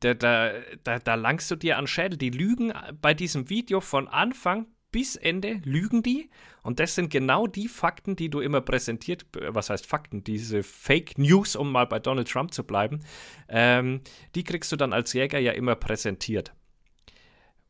[0.00, 2.18] da, da, da, da langst du dir an Schädel.
[2.18, 6.30] Die lügen bei diesem Video von Anfang bis Ende lügen die.
[6.62, 11.18] Und das sind genau die Fakten, die du immer präsentiert, was heißt Fakten, diese Fake
[11.18, 13.00] News, um mal bei Donald Trump zu bleiben,
[13.48, 14.02] ähm,
[14.36, 16.54] die kriegst du dann als Jäger ja immer präsentiert.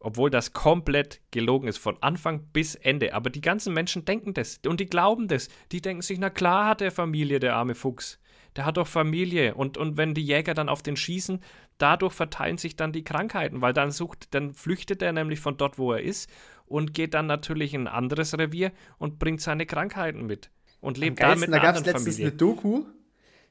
[0.05, 3.15] Obwohl das komplett gelogen ist, von Anfang bis Ende.
[3.15, 5.49] Aber die ganzen Menschen denken das und die glauben das.
[5.73, 8.21] Die denken sich, na klar hat er Familie, der arme Fuchs.
[8.55, 9.55] Der hat doch Familie.
[9.55, 11.41] Und, und wenn die Jäger dann auf den schießen,
[11.79, 15.79] dadurch verteilen sich dann die Krankheiten, weil dann sucht, dann flüchtet er nämlich von dort,
[15.79, 16.31] wo er ist
[16.67, 21.23] und geht dann natürlich in ein anderes Revier und bringt seine Krankheiten mit und lebt
[21.23, 22.27] Am damit Da gab es letztens Familie.
[22.27, 22.85] eine Doku,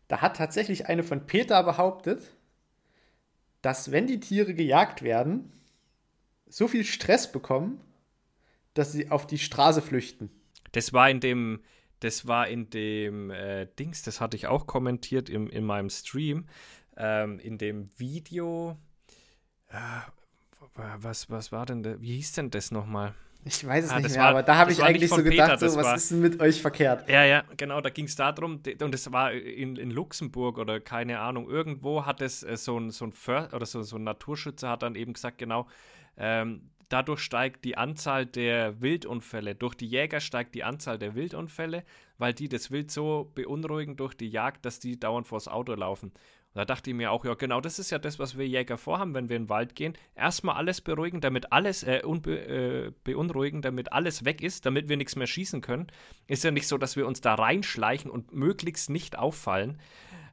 [0.08, 2.32] da hat tatsächlich eine von Peter behauptet,
[3.64, 5.52] dass wenn die Tiere gejagt werden,
[6.54, 7.82] so viel Stress bekommen,
[8.76, 10.30] dass sie auf die Straße flüchten.
[10.72, 11.62] Das war in dem,
[12.00, 16.46] das war in dem äh, Dings, das hatte ich auch kommentiert im, in meinem Stream,
[16.96, 18.78] ähm, in dem Video.
[19.70, 19.78] Äh,
[21.00, 23.16] was, was war denn, da, wie hieß denn das nochmal?
[23.46, 25.70] Ich weiß es ah, nicht mehr, war, aber da habe ich eigentlich so gedacht, Peter,
[25.70, 27.10] so, was war, ist denn mit euch verkehrt?
[27.10, 31.20] Ja, ja, genau, da ging es darum, und es war in, in Luxemburg oder keine
[31.20, 33.14] Ahnung, irgendwo hat es äh, so ein, so ein
[33.52, 35.68] oder so, so ein Naturschützer hat dann eben gesagt, genau,
[36.18, 39.56] ähm, dadurch steigt die Anzahl der Wildunfälle.
[39.56, 41.84] Durch die Jäger steigt die Anzahl der Wildunfälle,
[42.18, 46.10] weil die das Wild so beunruhigen durch die Jagd, dass die dauernd vors Auto laufen.
[46.10, 48.78] Und da dachte ich mir auch, ja, genau, das ist ja das, was wir Jäger
[48.78, 49.98] vorhaben, wenn wir in den Wald gehen.
[50.14, 55.16] Erstmal alles beruhigen, damit alles, äh, äh, beunruhigen, damit alles weg ist, damit wir nichts
[55.16, 55.88] mehr schießen können.
[56.28, 59.80] Ist ja nicht so, dass wir uns da reinschleichen und möglichst nicht auffallen.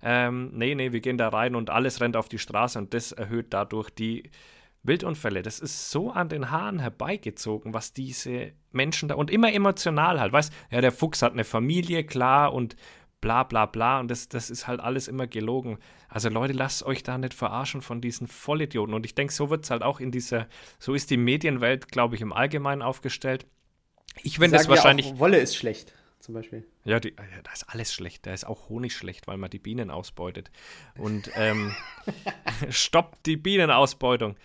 [0.02, 3.12] Ähm, nee, nee, wir gehen da rein und alles rennt auf die Straße und das
[3.12, 4.30] erhöht dadurch die
[4.82, 5.42] Wildunfälle.
[5.42, 10.32] Das ist so an den Haaren herbeigezogen, was diese Menschen da und immer emotional halt.
[10.32, 12.76] Weißt ja, der Fuchs hat eine Familie, klar, und
[13.20, 14.00] bla bla bla.
[14.00, 15.78] Und das, das ist halt alles immer gelogen.
[16.08, 18.94] Also Leute, lasst euch da nicht verarschen von diesen Vollidioten.
[18.94, 22.14] Und ich denke, so wird es halt auch in dieser, so ist die Medienwelt, glaube
[22.14, 23.46] ich, im Allgemeinen aufgestellt.
[24.22, 25.06] Ich finde das wahrscheinlich.
[25.06, 26.66] Ja auch, Wolle ist schlecht, zum Beispiel.
[26.84, 28.26] Ja, die, da ist alles schlecht.
[28.26, 30.50] Da ist auch Honig schlecht, weil man die Bienen ausbeutet.
[30.96, 31.74] Und ähm,
[32.70, 34.36] stoppt die Bienenausbeutung.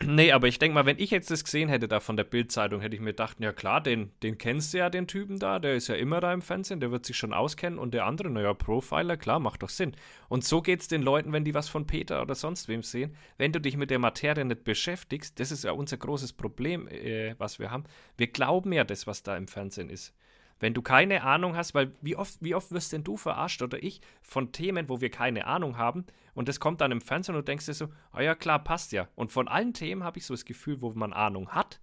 [0.00, 2.80] Nee, aber ich denke mal, wenn ich jetzt das gesehen hätte da von der Bildzeitung,
[2.80, 5.74] hätte ich mir gedacht, ja klar, den, den kennst du ja, den Typen da, der
[5.74, 8.54] ist ja immer da im Fernsehen, der wird sich schon auskennen und der andere, naja,
[8.54, 9.96] Profiler, klar, macht doch Sinn.
[10.28, 13.16] Und so geht es den Leuten, wenn die was von Peter oder sonst wem sehen.
[13.38, 17.34] Wenn du dich mit der Materie nicht beschäftigst, das ist ja unser großes Problem, äh,
[17.38, 17.82] was wir haben.
[18.16, 20.14] Wir glauben ja das, was da im Fernsehen ist.
[20.60, 23.82] Wenn du keine Ahnung hast, weil wie oft, wie oft wirst denn du verarscht oder
[23.82, 27.42] ich von Themen, wo wir keine Ahnung haben und das kommt dann im Fernsehen und
[27.42, 29.08] du denkst dir so, oh ja klar, passt ja.
[29.14, 31.80] Und von allen Themen habe ich so das Gefühl, wo man Ahnung hat,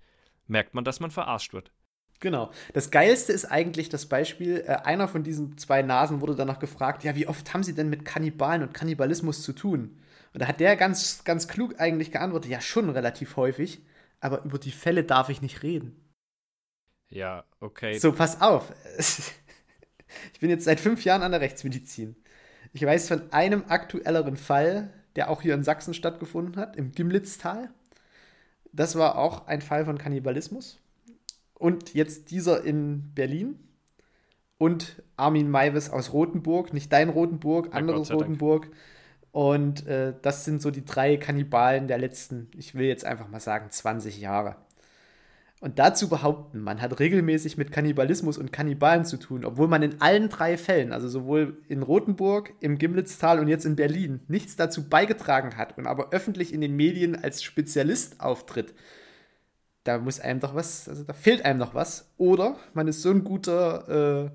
[0.47, 1.71] merkt man, dass man verarscht wird.
[2.19, 2.51] Genau.
[2.73, 7.03] Das Geilste ist eigentlich das Beispiel, äh, einer von diesen zwei Nasen wurde danach gefragt,
[7.03, 9.99] ja, wie oft haben sie denn mit Kannibalen und Kannibalismus zu tun?
[10.33, 13.81] Und da hat der ganz, ganz klug eigentlich geantwortet, ja, schon relativ häufig,
[14.19, 15.95] aber über die Fälle darf ich nicht reden.
[17.09, 17.97] Ja, okay.
[17.97, 18.71] So, pass auf.
[20.33, 22.15] Ich bin jetzt seit fünf Jahren an der Rechtsmedizin.
[22.71, 27.69] Ich weiß von einem aktuelleren Fall, der auch hier in Sachsen stattgefunden hat, im Gimlitztal.
[28.71, 30.79] Das war auch ein Fall von Kannibalismus.
[31.53, 33.59] Und jetzt dieser in Berlin.
[34.57, 38.69] Und Armin Maivis aus Rothenburg, nicht dein Rothenburg, anderes Rothenburg.
[39.31, 43.41] Und äh, das sind so die drei Kannibalen der letzten, ich will jetzt einfach mal
[43.41, 44.55] sagen, 20 Jahre.
[45.65, 49.99] Und dazu behaupten, man hat regelmäßig mit Kannibalismus und Kannibalen zu tun, obwohl man in
[49.99, 54.87] allen drei Fällen, also sowohl in Rothenburg, im Gimlitztal und jetzt in Berlin, nichts dazu
[54.87, 58.75] beigetragen hat und aber öffentlich in den Medien als Spezialist auftritt,
[59.85, 62.13] da muss einem doch was, also da fehlt einem noch was.
[62.17, 64.29] Oder man ist so ein guter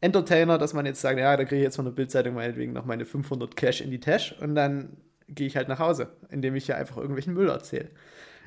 [0.00, 2.72] äh, Entertainer, dass man jetzt sagt, ja, da kriege ich jetzt von der Bildzeitung meinetwegen
[2.72, 6.54] noch meine 500 Cash in die Tasche und dann gehe ich halt nach Hause, indem
[6.54, 7.90] ich hier einfach irgendwelchen Müll erzähle.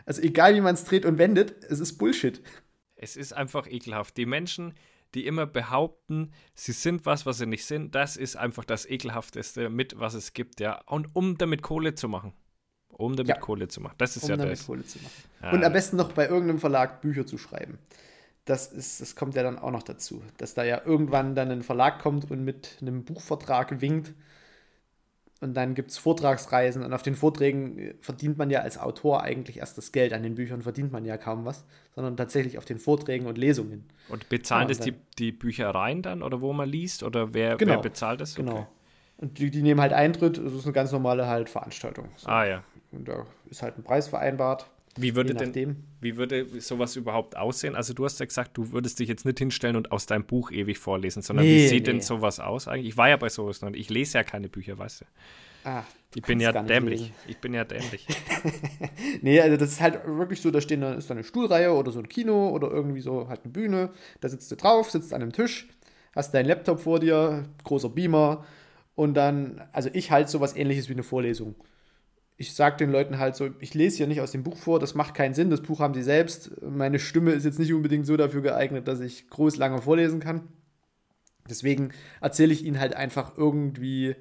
[0.09, 2.41] Also egal wie man es dreht und wendet, es ist Bullshit.
[2.95, 4.17] Es ist einfach ekelhaft.
[4.17, 4.73] Die Menschen,
[5.13, 9.69] die immer behaupten, sie sind was, was sie nicht sind, das ist einfach das ekelhafteste
[9.69, 10.81] mit, was es gibt, ja.
[10.87, 12.33] Und um damit Kohle zu machen.
[12.87, 13.37] Um damit ja.
[13.39, 13.93] Kohle zu machen.
[13.99, 14.65] Das ist um ja damit das.
[14.65, 15.13] Kohle zu machen.
[15.43, 15.51] Ja.
[15.51, 17.77] Und am besten noch bei irgendeinem Verlag Bücher zu schreiben.
[18.45, 20.23] Das, ist, das kommt ja dann auch noch dazu.
[20.37, 24.15] Dass da ja irgendwann dann ein Verlag kommt und mit einem Buchvertrag winkt
[25.41, 29.23] und dann gibt es Vortragsreisen und auf den Vorträgen äh, verdient man ja als Autor
[29.23, 30.11] eigentlich erst das Geld.
[30.13, 33.85] An den Büchern verdient man ja kaum was, sondern tatsächlich auf den Vorträgen und Lesungen.
[34.09, 37.73] Und bezahlen ja, das die, die Büchereien dann oder wo man liest oder wer, genau,
[37.73, 38.35] wer bezahlt das?
[38.35, 38.51] Genau.
[38.51, 38.59] Okay.
[38.59, 38.73] Genau.
[39.17, 42.09] Und die, die nehmen halt Eintritt, das ist eine ganz normale halt Veranstaltung.
[42.15, 42.29] So.
[42.29, 42.63] Ah ja.
[42.91, 44.69] Und da ist halt ein Preis vereinbart.
[45.01, 47.75] Wie würde denn, wie würde sowas überhaupt aussehen?
[47.75, 50.51] Also du hast ja gesagt, du würdest dich jetzt nicht hinstellen und aus deinem Buch
[50.51, 51.93] ewig vorlesen, sondern nee, wie sieht nee.
[51.93, 52.89] denn sowas aus eigentlich?
[52.89, 55.05] Ich war ja bei sowas noch, ich lese ja keine Bücher, weißt du.
[55.63, 55.83] Ah,
[56.15, 57.01] ich bin ja dämlich.
[57.01, 57.13] Lesen.
[57.27, 58.07] Ich bin ja dämlich.
[59.21, 61.91] nee, also das ist halt wirklich so, da stehen, da ist da eine Stuhlreihe oder
[61.91, 63.91] so ein Kino oder irgendwie so halt eine Bühne.
[64.21, 65.67] Da sitzt du drauf, sitzt an einem Tisch,
[66.15, 68.45] hast deinen Laptop vor dir, großer Beamer
[68.95, 71.55] und dann, also ich halte sowas ähnliches wie eine Vorlesung
[72.39, 74.95] ich sage den Leuten halt so, ich lese hier nicht aus dem Buch vor, das
[74.95, 76.61] macht keinen Sinn, das Buch haben sie selbst.
[76.61, 80.47] Meine Stimme ist jetzt nicht unbedingt so dafür geeignet, dass ich groß lange vorlesen kann.
[81.49, 84.15] Deswegen erzähle ich ihnen halt einfach irgendwie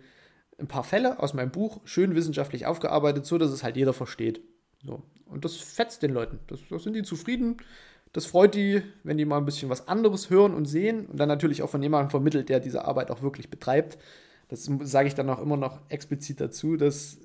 [0.59, 4.41] ein paar Fälle aus meinem Buch, schön wissenschaftlich aufgearbeitet, so dass es halt jeder versteht.
[4.85, 5.05] So.
[5.27, 6.41] Und das fetzt den Leuten.
[6.49, 7.59] Das, das sind die zufrieden.
[8.13, 11.29] Das freut die, wenn die mal ein bisschen was anderes hören und sehen und dann
[11.29, 13.97] natürlich auch von jemandem vermittelt, der diese Arbeit auch wirklich betreibt.
[14.49, 17.19] Das sage ich dann auch immer noch explizit dazu, dass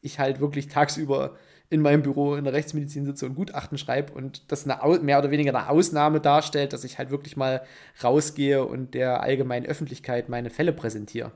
[0.00, 1.36] ich halt wirklich tagsüber
[1.68, 5.30] in meinem Büro in der Rechtsmedizin sitze und Gutachten schreibe und das eine, mehr oder
[5.30, 7.62] weniger eine Ausnahme darstellt, dass ich halt wirklich mal
[8.02, 11.32] rausgehe und der allgemeinen Öffentlichkeit meine Fälle präsentiere.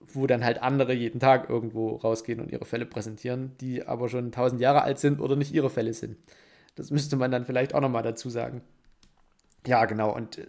[0.00, 4.32] Wo dann halt andere jeden Tag irgendwo rausgehen und ihre Fälle präsentieren, die aber schon
[4.32, 6.16] tausend Jahre alt sind oder nicht ihre Fälle sind.
[6.74, 8.62] Das müsste man dann vielleicht auch nochmal dazu sagen.
[9.66, 10.14] Ja, genau.
[10.14, 10.46] Und äh,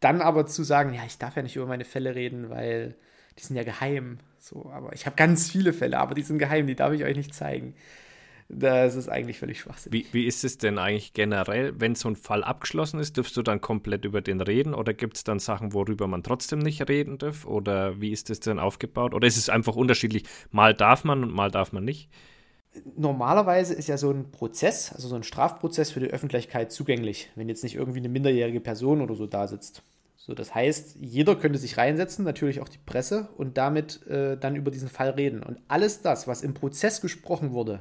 [0.00, 2.94] dann aber zu sagen, ja, ich darf ja nicht über meine Fälle reden, weil
[3.38, 4.18] die sind ja geheim.
[4.44, 7.16] So, aber ich habe ganz viele Fälle, aber die sind geheim, die darf ich euch
[7.16, 7.74] nicht zeigen.
[8.50, 10.12] Das ist eigentlich völlig schwachsinnig.
[10.12, 13.42] Wie, wie ist es denn eigentlich generell, wenn so ein Fall abgeschlossen ist, dürfst du
[13.42, 17.16] dann komplett über den reden oder gibt es dann Sachen, worüber man trotzdem nicht reden
[17.16, 17.46] darf?
[17.46, 19.14] Oder wie ist das denn aufgebaut?
[19.14, 20.24] Oder ist es einfach unterschiedlich?
[20.50, 22.10] Mal darf man und mal darf man nicht?
[22.98, 27.48] Normalerweise ist ja so ein Prozess, also so ein Strafprozess für die Öffentlichkeit zugänglich, wenn
[27.48, 29.82] jetzt nicht irgendwie eine minderjährige Person oder so da sitzt.
[30.26, 34.56] So, das heißt, jeder könnte sich reinsetzen, natürlich auch die Presse, und damit äh, dann
[34.56, 35.42] über diesen Fall reden.
[35.42, 37.80] Und alles das, was im Prozess gesprochen wurde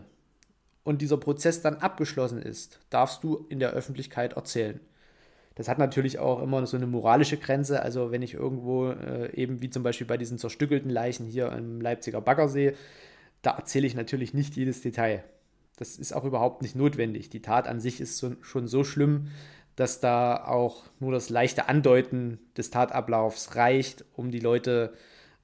[0.84, 4.82] und dieser Prozess dann abgeschlossen ist, darfst du in der Öffentlichkeit erzählen.
[5.56, 7.82] Das hat natürlich auch immer so eine moralische Grenze.
[7.82, 11.79] Also wenn ich irgendwo äh, eben wie zum Beispiel bei diesen zerstückelten Leichen hier im
[11.79, 12.73] Leipziger Baggersee,
[13.41, 15.23] da erzähle ich natürlich nicht jedes Detail.
[15.77, 17.29] Das ist auch überhaupt nicht notwendig.
[17.29, 19.29] Die Tat an sich ist so, schon so schlimm,
[19.75, 24.93] dass da auch nur das leichte Andeuten des Tatablaufs reicht, um die Leute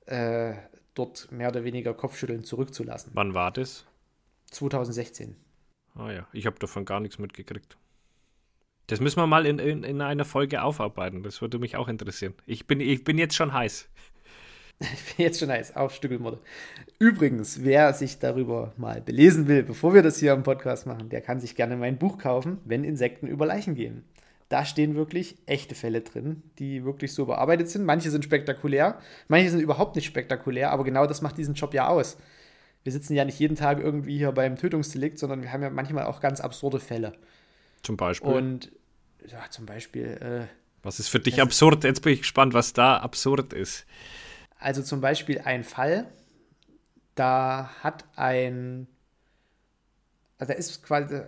[0.05, 0.53] äh,
[0.93, 3.11] dort mehr oder weniger Kopfschütteln zurückzulassen.
[3.15, 3.85] Wann war das?
[4.51, 5.35] 2016.
[5.95, 7.77] Ah ja, ich habe davon gar nichts mitgekriegt.
[8.87, 11.21] Das müssen wir mal in, in, in einer Folge aufarbeiten.
[11.21, 12.33] Das würde mich auch interessieren.
[12.47, 13.87] Ich bin, ich bin jetzt schon heiß.
[14.81, 16.39] Ich bin jetzt schon heiß auf Stückelmorde.
[16.99, 21.19] Übrigens, wer sich darüber mal belesen will, bevor wir das hier im Podcast machen, der
[21.19, 24.05] kann sich gerne mein Buch kaufen, wenn Insekten über Leichen gehen.
[24.49, 27.85] Da stehen wirklich echte Fälle drin, die wirklich so bearbeitet sind.
[27.85, 31.87] Manche sind spektakulär, manche sind überhaupt nicht spektakulär, aber genau das macht diesen Job ja
[31.87, 32.17] aus.
[32.83, 36.05] Wir sitzen ja nicht jeden Tag irgendwie hier beim Tötungsdelikt, sondern wir haben ja manchmal
[36.05, 37.13] auch ganz absurde Fälle.
[37.83, 38.31] Zum Beispiel.
[38.31, 38.71] Und
[39.27, 40.05] ja, zum Beispiel.
[40.05, 40.47] Äh,
[40.81, 41.83] was ist für dich absurd?
[41.83, 43.85] Jetzt bin ich gespannt, was da absurd ist.
[44.57, 46.07] Also zum Beispiel ein Fall,
[47.15, 48.87] da hat ein,
[50.37, 51.21] also da ist quasi,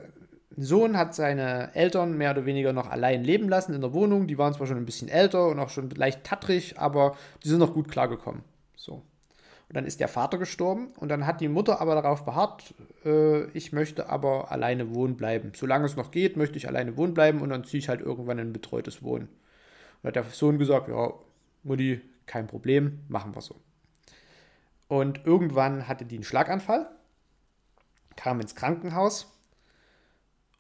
[0.58, 4.28] Sohn hat seine Eltern mehr oder weniger noch allein leben lassen in der Wohnung.
[4.28, 7.60] Die waren zwar schon ein bisschen älter und auch schon leicht tattrig, aber die sind
[7.60, 8.44] noch gut klargekommen.
[8.76, 8.94] So.
[8.94, 12.74] Und dann ist der Vater gestorben und dann hat die Mutter aber darauf beharrt,
[13.06, 15.54] äh, ich möchte aber alleine wohnen bleiben.
[15.56, 18.38] Solange es noch geht, möchte ich alleine wohnen bleiben und dann ziehe ich halt irgendwann
[18.38, 19.30] in ein betreutes Wohnen.
[20.04, 21.14] Und hat der Sohn gesagt, ja,
[21.64, 23.56] Mutti, kein Problem, machen wir so.
[24.90, 26.90] Und irgendwann hatte die einen Schlaganfall,
[28.18, 29.32] kam ins Krankenhaus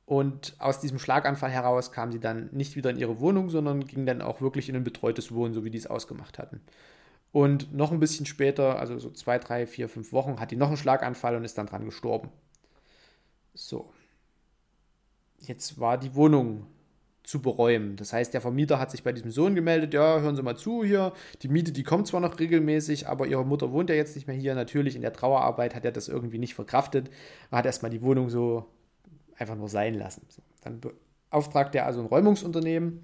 [0.05, 4.05] und aus diesem Schlaganfall heraus kam sie dann nicht wieder in ihre Wohnung, sondern ging
[4.05, 6.61] dann auch wirklich in ein betreutes Wohnen, so wie die es ausgemacht hatten.
[7.31, 10.67] Und noch ein bisschen später, also so zwei, drei, vier, fünf Wochen, hat die noch
[10.67, 12.29] einen Schlaganfall und ist dann dran gestorben.
[13.53, 13.93] So.
[15.39, 16.67] Jetzt war die Wohnung
[17.23, 17.95] zu beräumen.
[17.95, 20.83] Das heißt, der Vermieter hat sich bei diesem Sohn gemeldet, ja, hören Sie mal zu
[20.83, 24.27] hier, die Miete, die kommt zwar noch regelmäßig, aber Ihre Mutter wohnt ja jetzt nicht
[24.27, 24.55] mehr hier.
[24.55, 27.09] Natürlich in der Trauerarbeit hat er das irgendwie nicht verkraftet,
[27.51, 28.65] er hat erstmal die Wohnung so
[29.41, 30.25] einfach nur sein lassen.
[30.29, 30.41] So.
[30.61, 30.79] Dann
[31.29, 33.03] beauftragt er also ein Räumungsunternehmen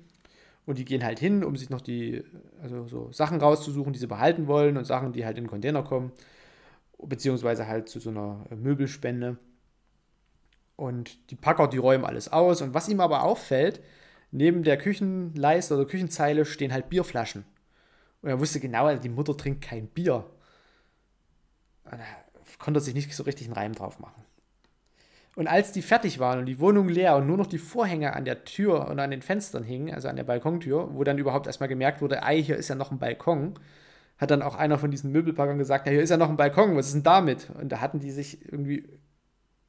[0.65, 2.23] und die gehen halt hin, um sich noch die,
[2.61, 5.83] also so Sachen rauszusuchen, die sie behalten wollen und Sachen, die halt in den Container
[5.83, 6.11] kommen.
[6.99, 9.37] Beziehungsweise halt zu so einer Möbelspende.
[10.75, 12.61] Und die Packer, die räumen alles aus.
[12.61, 13.81] Und was ihm aber auffällt,
[14.31, 17.45] neben der Küchenleiste oder Küchenzeile stehen halt Bierflaschen.
[18.21, 20.25] Und er wusste genau, also die Mutter trinkt kein Bier.
[21.85, 22.05] Und da
[22.59, 24.23] konnte er sich nicht so richtig einen Reim drauf machen.
[25.37, 28.25] Und als die fertig waren und die Wohnung leer und nur noch die Vorhänge an
[28.25, 31.69] der Tür und an den Fenstern hingen, also an der Balkontür, wo dann überhaupt erstmal
[31.69, 33.53] gemerkt wurde, ei, hier ist ja noch ein Balkon,
[34.17, 36.75] hat dann auch einer von diesen Möbelpackern gesagt, ja, hier ist ja noch ein Balkon,
[36.75, 37.51] was ist denn damit?
[37.51, 38.89] Und da hatten die sich irgendwie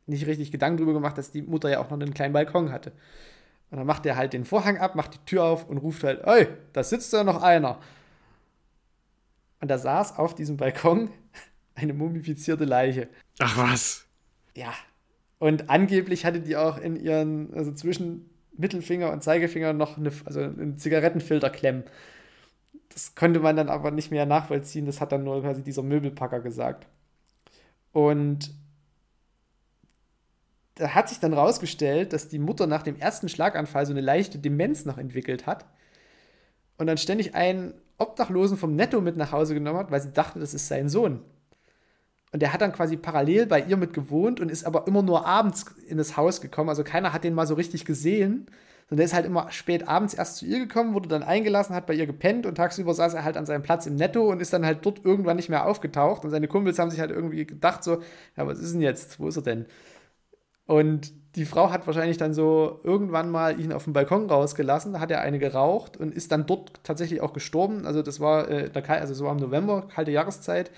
[0.07, 2.93] nicht richtig Gedanken drüber gemacht, dass die Mutter ja auch noch einen kleinen Balkon hatte.
[3.71, 6.23] Und dann macht er halt den Vorhang ab, macht die Tür auf und ruft halt,
[6.25, 7.79] ey, da sitzt ja noch einer.
[9.61, 11.11] Und da saß auf diesem Balkon
[11.75, 13.11] eine mumifizierte Leiche.
[13.39, 14.07] Ach was.
[14.57, 14.73] Ja,
[15.39, 20.41] und angeblich hatte die auch in ihren, also zwischen Mittelfinger und Zeigefinger noch eine, also
[20.41, 21.85] einen Zigarettenfilter klemmen.
[22.89, 24.87] Das konnte man dann aber nicht mehr nachvollziehen.
[24.87, 26.89] Das hat dann nur quasi dieser Möbelpacker gesagt.
[27.93, 28.51] Und
[30.75, 34.39] da hat sich dann rausgestellt, dass die Mutter nach dem ersten Schlaganfall so eine leichte
[34.39, 35.67] Demenz noch entwickelt hat
[36.79, 40.39] und dann ständig einen Obdachlosen vom Netto mit nach Hause genommen hat, weil sie dachte,
[40.39, 41.21] das ist sein Sohn.
[42.33, 45.27] Und der hat dann quasi parallel bei ihr mit gewohnt und ist aber immer nur
[45.27, 46.69] abends in das Haus gekommen.
[46.69, 48.47] Also keiner hat den mal so richtig gesehen.
[48.89, 51.87] Sondern der ist halt immer spät abends erst zu ihr gekommen, wurde dann eingelassen, hat
[51.87, 54.55] bei ihr gepennt und tagsüber saß er halt an seinem Platz im Netto und ist
[54.55, 56.25] dann halt dort irgendwann nicht mehr aufgetaucht.
[56.25, 58.01] Und seine Kumpels haben sich halt irgendwie gedacht, so,
[58.37, 59.21] ja, was ist denn jetzt?
[59.21, 59.67] Wo ist er denn?
[60.65, 65.01] Und die Frau hat wahrscheinlich dann so irgendwann mal ihn auf dem Balkon rausgelassen, da
[65.01, 67.87] hat er eine geraucht und ist dann dort tatsächlich auch gestorben.
[67.87, 70.71] Also das war, äh, also so im November, kalte Jahreszeit.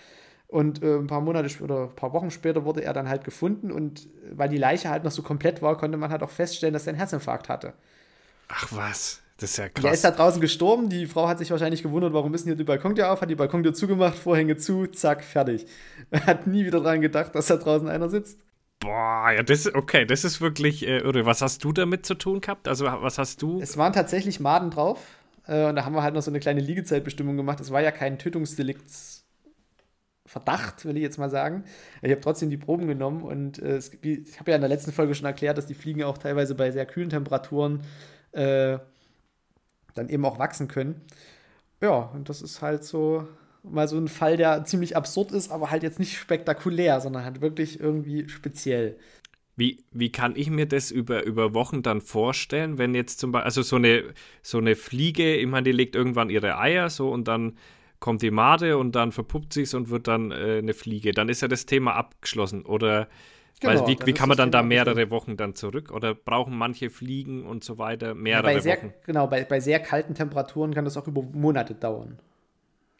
[0.51, 3.71] Und äh, ein paar Monate oder ein paar Wochen später wurde er dann halt gefunden
[3.71, 6.89] und weil die Leiche halt noch so komplett war, konnte man halt auch feststellen, dass
[6.89, 7.73] er einen Herzinfarkt hatte.
[8.49, 9.85] Ach was, das ist ja krass.
[9.85, 12.57] Er ist da draußen gestorben, die Frau hat sich wahrscheinlich gewundert, warum ist denn hier
[12.57, 15.67] die Balkontür auf, hat die Balkontür zugemacht, Vorhänge zu, zack, fertig.
[16.11, 18.41] Er hat nie wieder dran gedacht, dass da draußen einer sitzt.
[18.81, 21.27] Boah, ja, das ist, okay, das ist wirklich äh, irre.
[21.27, 22.67] Was hast du damit zu tun gehabt?
[22.67, 23.61] Also, was hast du?
[23.61, 24.99] Es waren tatsächlich Maden drauf.
[25.47, 27.61] Äh, und da haben wir halt noch so eine kleine Liegezeitbestimmung gemacht.
[27.61, 28.91] Es war ja kein Tötungsdelikt
[30.31, 31.65] Verdacht, will ich jetzt mal sagen.
[32.03, 34.93] Ich habe trotzdem die Proben genommen und äh, es, ich habe ja in der letzten
[34.93, 37.83] Folge schon erklärt, dass die Fliegen auch teilweise bei sehr kühlen Temperaturen
[38.31, 38.79] äh,
[39.95, 41.01] dann eben auch wachsen können.
[41.83, 43.27] Ja, und das ist halt so
[43.65, 47.41] mal so ein Fall, der ziemlich absurd ist, aber halt jetzt nicht spektakulär, sondern halt
[47.41, 48.99] wirklich irgendwie speziell.
[49.57, 53.47] Wie, wie kann ich mir das über, über Wochen dann vorstellen, wenn jetzt zum Beispiel,
[53.47, 54.05] also so eine,
[54.43, 57.59] so eine Fliege, ich meine, die legt irgendwann ihre Eier so und dann
[58.01, 61.13] kommt die Made und dann verpuppt sich's und wird dann äh, eine Fliege.
[61.13, 62.65] Dann ist ja das Thema abgeschlossen.
[62.65, 63.09] Oder
[63.61, 65.93] genau, weil, wie, wie kann man dann da mehrere Wochen dann zurück?
[65.93, 68.95] Oder brauchen manche Fliegen und so weiter mehrere ja, sehr, Wochen?
[69.05, 72.19] Genau, bei, bei sehr kalten Temperaturen kann das auch über Monate dauern.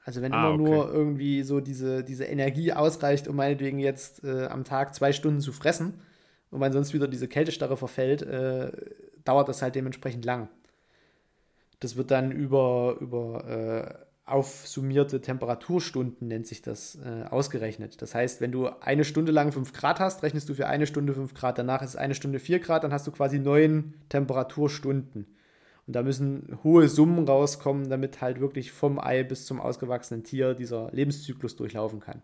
[0.05, 0.63] Also wenn ah, immer okay.
[0.63, 5.41] nur irgendwie so diese, diese Energie ausreicht, um meinetwegen jetzt äh, am Tag zwei Stunden
[5.41, 6.01] zu fressen
[6.51, 8.71] und man sonst wieder diese Kältestarre verfällt, äh,
[9.25, 10.49] dauert das halt dementsprechend lang.
[11.81, 18.01] Das wird dann über, über äh, aufsummierte Temperaturstunden, nennt sich das, äh, ausgerechnet.
[18.03, 21.15] Das heißt, wenn du eine Stunde lang 5 Grad hast, rechnest du für eine Stunde
[21.15, 21.59] 5 Grad.
[21.59, 25.27] Danach ist es eine Stunde 4 Grad, dann hast du quasi neun Temperaturstunden.
[25.87, 30.55] Und da müssen hohe Summen rauskommen, damit halt wirklich vom Ei bis zum ausgewachsenen Tier
[30.55, 32.23] dieser Lebenszyklus durchlaufen kann.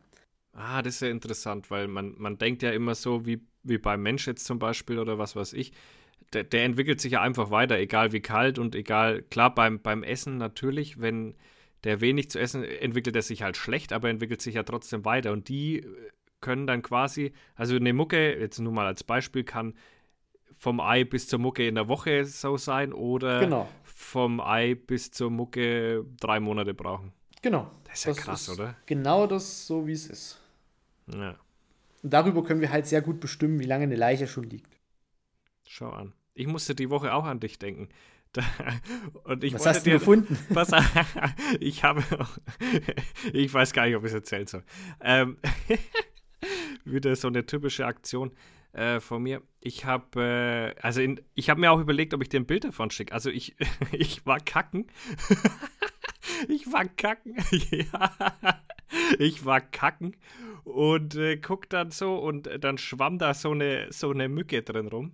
[0.52, 4.02] Ah, das ist ja interessant, weil man, man denkt ja immer so, wie, wie beim
[4.02, 5.72] Mensch jetzt zum Beispiel oder was weiß ich,
[6.32, 10.02] der, der entwickelt sich ja einfach weiter, egal wie kalt und egal, klar, beim, beim
[10.02, 11.34] Essen natürlich, wenn
[11.86, 15.32] der wenig zu essen, entwickelt er sich halt schlecht, aber entwickelt sich ja trotzdem weiter.
[15.32, 15.86] Und die
[16.40, 19.74] können dann quasi, also eine Mucke, jetzt nur mal als Beispiel, kann
[20.58, 23.68] vom Ei bis zur Mucke in der Woche so sein oder genau.
[23.84, 27.12] vom Ei bis zur Mucke drei Monate brauchen.
[27.42, 27.70] Genau.
[27.84, 28.76] Das ist ja das krass, ist oder?
[28.86, 30.40] Genau das, so wie es ist.
[31.14, 31.36] Ja.
[32.02, 34.78] Und darüber können wir halt sehr gut bestimmen, wie lange eine Leiche schon liegt.
[35.66, 36.12] Schau an.
[36.34, 37.88] Ich musste die Woche auch an dich denken.
[39.24, 40.38] Und ich Was hast du dir, gefunden?
[40.50, 40.70] Was,
[41.60, 42.02] ich habe,
[43.32, 44.64] ich weiß gar nicht, ob ich es erzählen soll.
[45.00, 45.38] Ähm,
[46.84, 48.32] wieder so eine typische Aktion
[48.72, 49.42] äh, von mir.
[49.60, 52.64] Ich habe, äh, also in, ich habe mir auch überlegt, ob ich dir ein Bild
[52.64, 53.12] davon schicke.
[53.12, 53.56] Also ich,
[53.92, 54.86] ich war kacken.
[56.48, 57.36] ich war kacken.
[57.70, 58.14] ja.
[59.18, 60.16] Ich war kacken
[60.64, 64.88] und äh, guck dann so und dann schwamm da so eine, so eine Mücke drin
[64.88, 65.12] rum.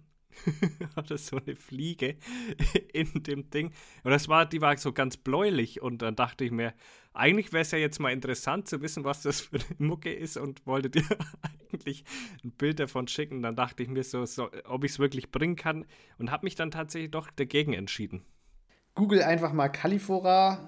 [0.97, 2.17] oder so eine Fliege
[2.93, 3.73] in dem Ding.
[4.05, 5.83] Und das war, die war so ganz bläulich.
[5.83, 6.75] Und dann dachte ich mir,
[7.15, 10.37] eigentlich wäre es ja jetzt mal interessant zu wissen, was das für eine Mucke ist
[10.37, 11.05] und wollte dir
[11.73, 12.05] eigentlich
[12.45, 13.43] ein Bild davon schicken.
[13.43, 15.85] Dann dachte ich mir so, so ob ich es wirklich bringen kann
[16.19, 18.25] und habe mich dann tatsächlich doch dagegen entschieden.
[18.95, 20.59] Google einfach mal Califora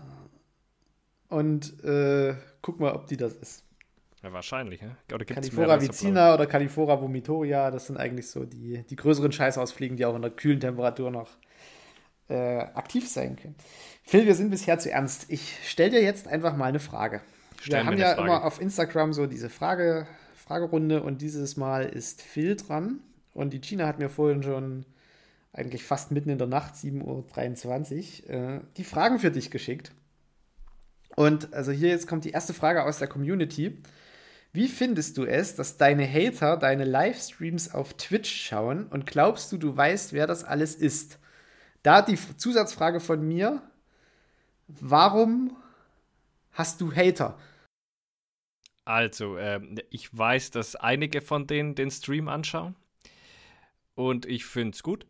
[1.29, 3.64] und äh, guck mal, ob die das ist.
[4.25, 4.97] Ja, wahrscheinlich, ne?
[5.13, 10.07] Oder Califora vicina oder Califora vomitoria, das sind eigentlich so die, die größeren Scheißausfliegen, die
[10.07, 11.29] auch in der kühlen Temperatur noch
[12.31, 13.55] äh, aktiv sein können.
[14.03, 15.27] Phil, wir sind bisher zu ernst.
[15.29, 17.21] Ich stelle dir jetzt einfach mal eine Frage.
[17.61, 18.23] Stell wir haben ja Frage.
[18.23, 23.01] immer auf Instagram so diese Frage, Fragerunde und dieses Mal ist Phil dran.
[23.35, 24.87] Und die Gina hat mir vorhin schon
[25.53, 29.93] eigentlich fast mitten in der Nacht, 7.23 Uhr, äh, die Fragen für dich geschickt.
[31.15, 33.83] Und also hier jetzt kommt die erste Frage aus der Community.
[34.55, 39.57] Wie findest du es, dass deine Hater deine Livestreams auf Twitch schauen und glaubst du,
[39.57, 41.19] du weißt, wer das alles ist?
[41.83, 43.61] Da die Zusatzfrage von mir,
[44.69, 45.57] warum
[46.53, 47.37] hast du Hater?
[48.85, 52.77] Also, äh, ich weiß, dass einige von denen den Stream anschauen
[53.97, 55.05] und ich finde es gut,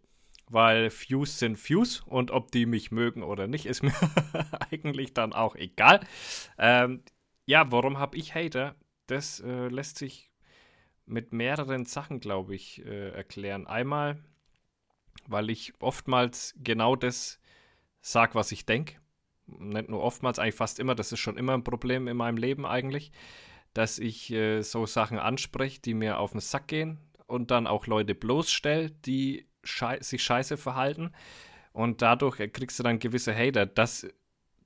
[0.48, 3.92] weil Views sind Views und ob die mich mögen oder nicht, ist mir
[4.70, 6.00] eigentlich dann auch egal.
[6.56, 7.02] Ähm,
[7.44, 8.74] ja, warum habe ich Hater?
[9.06, 10.30] Das äh, lässt sich
[11.06, 13.66] mit mehreren Sachen, glaube ich, äh, erklären.
[13.66, 14.18] Einmal,
[15.26, 17.40] weil ich oftmals genau das
[18.00, 18.96] sage, was ich denke.
[19.46, 20.94] Nicht nur oftmals, eigentlich fast immer.
[20.94, 23.12] Das ist schon immer ein Problem in meinem Leben eigentlich,
[23.74, 27.86] dass ich äh, so Sachen anspreche, die mir auf den Sack gehen und dann auch
[27.86, 31.12] Leute bloßstelle, die schei sich scheiße verhalten.
[31.72, 33.66] Und dadurch kriegst du dann gewisse Hater.
[33.66, 34.06] Das,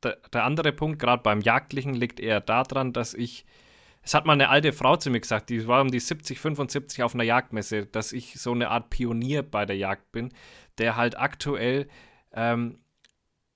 [0.02, 3.46] der, der andere Punkt, gerade beim Jagdlichen, liegt eher daran, dass ich
[4.08, 7.02] es hat mal eine alte Frau zu mir gesagt, die war um die 70, 75
[7.02, 10.30] auf einer Jagdmesse, dass ich so eine Art Pionier bei der Jagd bin,
[10.78, 11.88] der halt aktuell
[12.32, 12.78] ähm,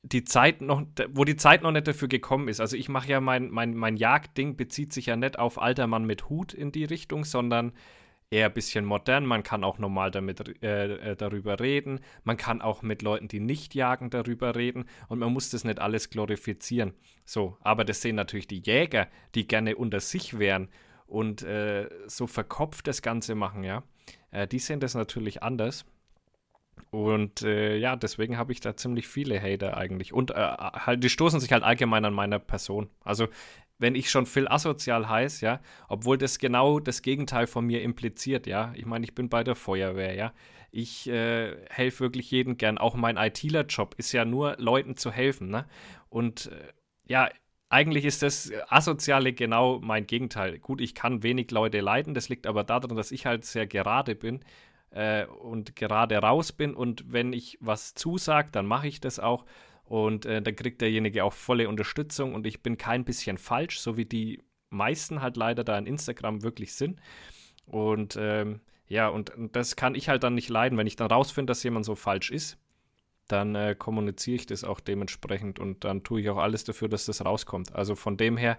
[0.03, 2.61] die Zeit noch, wo die Zeit noch nicht dafür gekommen ist.
[2.61, 6.05] Also ich mache ja mein, mein, mein Jagdding bezieht sich ja nicht auf alter Mann
[6.05, 7.73] mit Hut in die Richtung, sondern
[8.33, 9.27] eher ein bisschen modern.
[9.27, 12.01] Man kann auch normal damit äh, äh, darüber reden.
[12.25, 14.87] Man kann auch mit Leuten, die nicht jagen, darüber reden.
[15.09, 16.95] Und man muss das nicht alles glorifizieren.
[17.25, 20.69] So, aber das sehen natürlich die Jäger, die gerne unter sich wären
[21.07, 23.83] und äh, so verkopft das Ganze machen, ja.
[24.31, 25.85] Äh, die sehen das natürlich anders.
[26.91, 30.13] Und äh, ja, deswegen habe ich da ziemlich viele Hater eigentlich.
[30.13, 32.89] Und äh, halt, die stoßen sich halt allgemein an meiner Person.
[33.05, 33.29] Also
[33.83, 38.47] wenn ich schon Phil asozial heiße, ja, obwohl das genau das Gegenteil von mir impliziert,
[38.47, 38.73] ja.
[38.77, 40.33] Ich meine, ich bin bei der Feuerwehr, ja.
[40.71, 42.79] Ich äh, helfe wirklich jedem gern.
[42.79, 45.67] Auch mein ITler-Job ist ja nur, Leuten zu helfen, ne?
[46.09, 46.73] Und äh,
[47.09, 47.29] ja,
[47.71, 50.61] eigentlich ist das Asoziale genau mein Gegenteil.
[50.61, 54.15] Gut, ich kann wenig Leute leiden, das liegt aber daran, dass ich halt sehr gerade
[54.15, 54.45] bin
[54.91, 59.45] äh, und gerade raus bin und wenn ich was zusage, dann mache ich das auch
[59.85, 63.97] und äh, da kriegt derjenige auch volle Unterstützung und ich bin kein bisschen falsch, so
[63.97, 67.01] wie die meisten halt leider da in Instagram wirklich sind.
[67.67, 70.79] Und ähm, ja, und, und, das kann ich halt dann nicht leiden.
[70.79, 72.59] Wenn ich dann rausfinde, dass jemand so falsch ist,
[73.29, 77.07] dann äh, kommuniziere ich das auch dementsprechend und dann tue ich auch alles dafür, dass
[77.07, 77.75] das rauskommt.
[77.75, 78.59] Also von dem her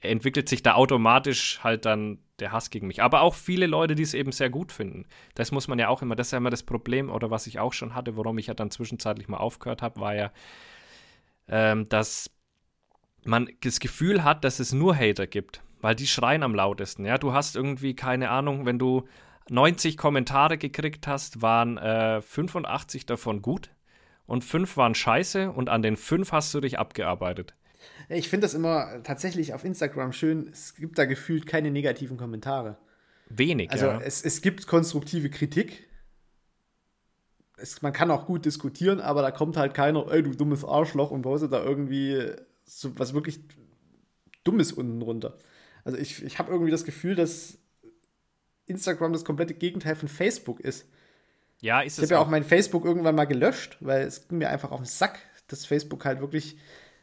[0.00, 3.02] entwickelt sich da automatisch halt dann der Hass gegen mich.
[3.02, 5.06] Aber auch viele Leute, die es eben sehr gut finden.
[5.34, 7.58] Das muss man ja auch immer, das ist ja immer das Problem, oder was ich
[7.58, 10.32] auch schon hatte, warum ich ja dann zwischenzeitlich mal aufgehört habe, war ja,
[11.48, 12.30] ähm, dass
[13.24, 17.04] man das Gefühl hat, dass es nur Hater gibt, weil die schreien am lautesten.
[17.04, 19.06] Ja, du hast irgendwie keine Ahnung, wenn du
[19.48, 23.70] 90 Kommentare gekriegt hast, waren äh, 85 davon gut
[24.26, 27.54] und 5 waren scheiße und an den 5 hast du dich abgearbeitet.
[28.08, 30.48] Ich finde das immer tatsächlich auf Instagram schön.
[30.52, 32.78] Es gibt da gefühlt keine negativen Kommentare.
[33.28, 34.00] Wenig, Also ja.
[34.00, 35.88] es, es gibt konstruktive Kritik.
[37.56, 41.10] Es, man kann auch gut diskutieren, aber da kommt halt keiner, ey, du dummes Arschloch
[41.10, 42.32] und postet da irgendwie
[42.64, 43.40] so was wirklich
[44.44, 45.38] Dummes unten runter.
[45.84, 47.58] Also ich, ich habe irgendwie das Gefühl, dass
[48.66, 50.86] Instagram das komplette Gegenteil von Facebook ist.
[51.60, 52.26] Ja, ist Ich es habe ja auch.
[52.26, 55.64] auch mein Facebook irgendwann mal gelöscht, weil es ging mir einfach auf den Sack, dass
[55.66, 56.56] Facebook halt wirklich,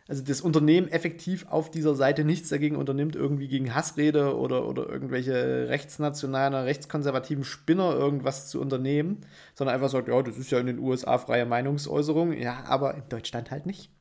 [0.09, 4.89] also das Unternehmen effektiv auf dieser Seite nichts dagegen unternimmt, irgendwie gegen Hassrede oder, oder
[4.89, 9.21] irgendwelche rechtsnationalen, rechtskonservativen Spinner irgendwas zu unternehmen,
[9.53, 13.03] sondern einfach sagt, ja, das ist ja in den USA freie Meinungsäußerung, ja, aber in
[13.07, 13.91] Deutschland halt nicht.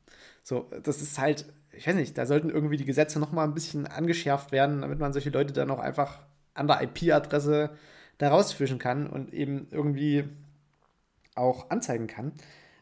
[0.41, 3.53] So, das ist halt, ich weiß nicht, da sollten irgendwie die Gesetze noch mal ein
[3.53, 6.21] bisschen angeschärft werden, damit man solche Leute dann auch einfach
[6.55, 7.69] an der IP-Adresse
[8.17, 10.23] da rausfischen kann und eben irgendwie
[11.35, 12.31] auch anzeigen kann.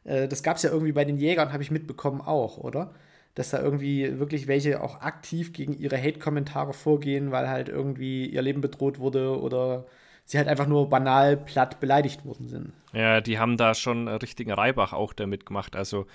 [0.06, 2.96] Äh, das gab es ja irgendwie bei den Jägern, habe ich mitbekommen, auch, oder?
[3.38, 8.42] Dass da irgendwie wirklich welche auch aktiv gegen ihre Hate-Kommentare vorgehen, weil halt irgendwie ihr
[8.42, 9.86] Leben bedroht wurde oder
[10.26, 12.74] sie halt einfach nur banal platt beleidigt worden sind.
[12.94, 15.76] Ja, die haben da schon einen richtigen Reibach auch damit gemacht.
[15.76, 16.08] Also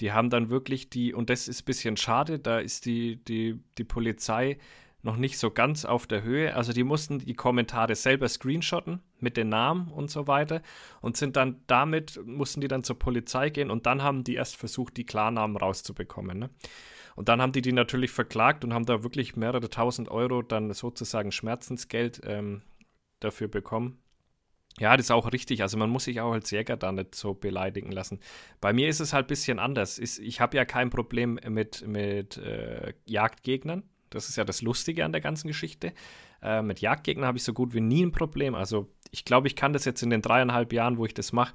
[0.00, 3.60] die haben dann wirklich die, und das ist ein bisschen schade, da ist die, die,
[3.76, 4.56] die Polizei
[5.02, 6.54] noch nicht so ganz auf der Höhe.
[6.54, 10.62] Also die mussten die Kommentare selber screenshotten mit den Namen und so weiter
[11.00, 14.56] und sind dann damit, mussten die dann zur Polizei gehen und dann haben die erst
[14.56, 16.38] versucht, die Klarnamen rauszubekommen.
[16.38, 16.50] Ne?
[17.16, 20.72] Und dann haben die die natürlich verklagt und haben da wirklich mehrere tausend Euro dann
[20.72, 22.62] sozusagen Schmerzensgeld ähm,
[23.20, 23.98] dafür bekommen.
[24.78, 25.62] Ja, das ist auch richtig.
[25.62, 28.20] Also man muss sich auch als Jäger da nicht so beleidigen lassen.
[28.60, 29.98] Bei mir ist es halt ein bisschen anders.
[29.98, 33.82] Ich habe ja kein Problem mit, mit äh, Jagdgegnern.
[34.10, 35.92] Das ist ja das Lustige an der ganzen Geschichte.
[36.42, 38.54] Äh, mit Jagdgegnern habe ich so gut wie nie ein Problem.
[38.54, 41.54] Also ich glaube, ich kann das jetzt in den dreieinhalb Jahren, wo ich das mache,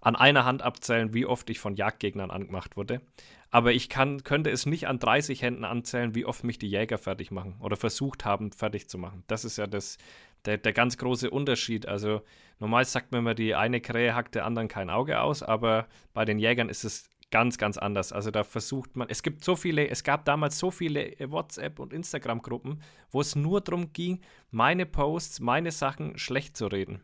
[0.00, 3.02] an einer Hand abzählen, wie oft ich von Jagdgegnern angemacht wurde.
[3.50, 6.98] Aber ich kann, könnte es nicht an 30 Händen anzählen, wie oft mich die Jäger
[6.98, 9.24] fertig machen oder versucht haben, fertig zu machen.
[9.26, 9.98] Das ist ja das,
[10.44, 11.86] der, der ganz große Unterschied.
[11.86, 12.22] Also
[12.60, 16.24] normal sagt man immer, die eine Krähe hackt der anderen kein Auge aus, aber bei
[16.24, 18.12] den Jägern ist es ganz, ganz anders.
[18.12, 21.92] Also da versucht man, es gibt so viele, es gab damals so viele WhatsApp- und
[21.92, 24.20] Instagram-Gruppen, wo es nur darum ging,
[24.50, 27.02] meine Posts, meine Sachen schlecht zu reden.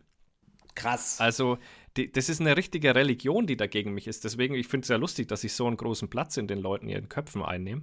[0.76, 1.20] Krass.
[1.20, 1.58] Also,
[1.96, 4.24] die, das ist eine richtige Religion, die dagegen mich ist.
[4.24, 6.88] Deswegen, ich finde es ja lustig, dass ich so einen großen Platz in den Leuten
[6.88, 7.82] ihren Köpfen einnehme.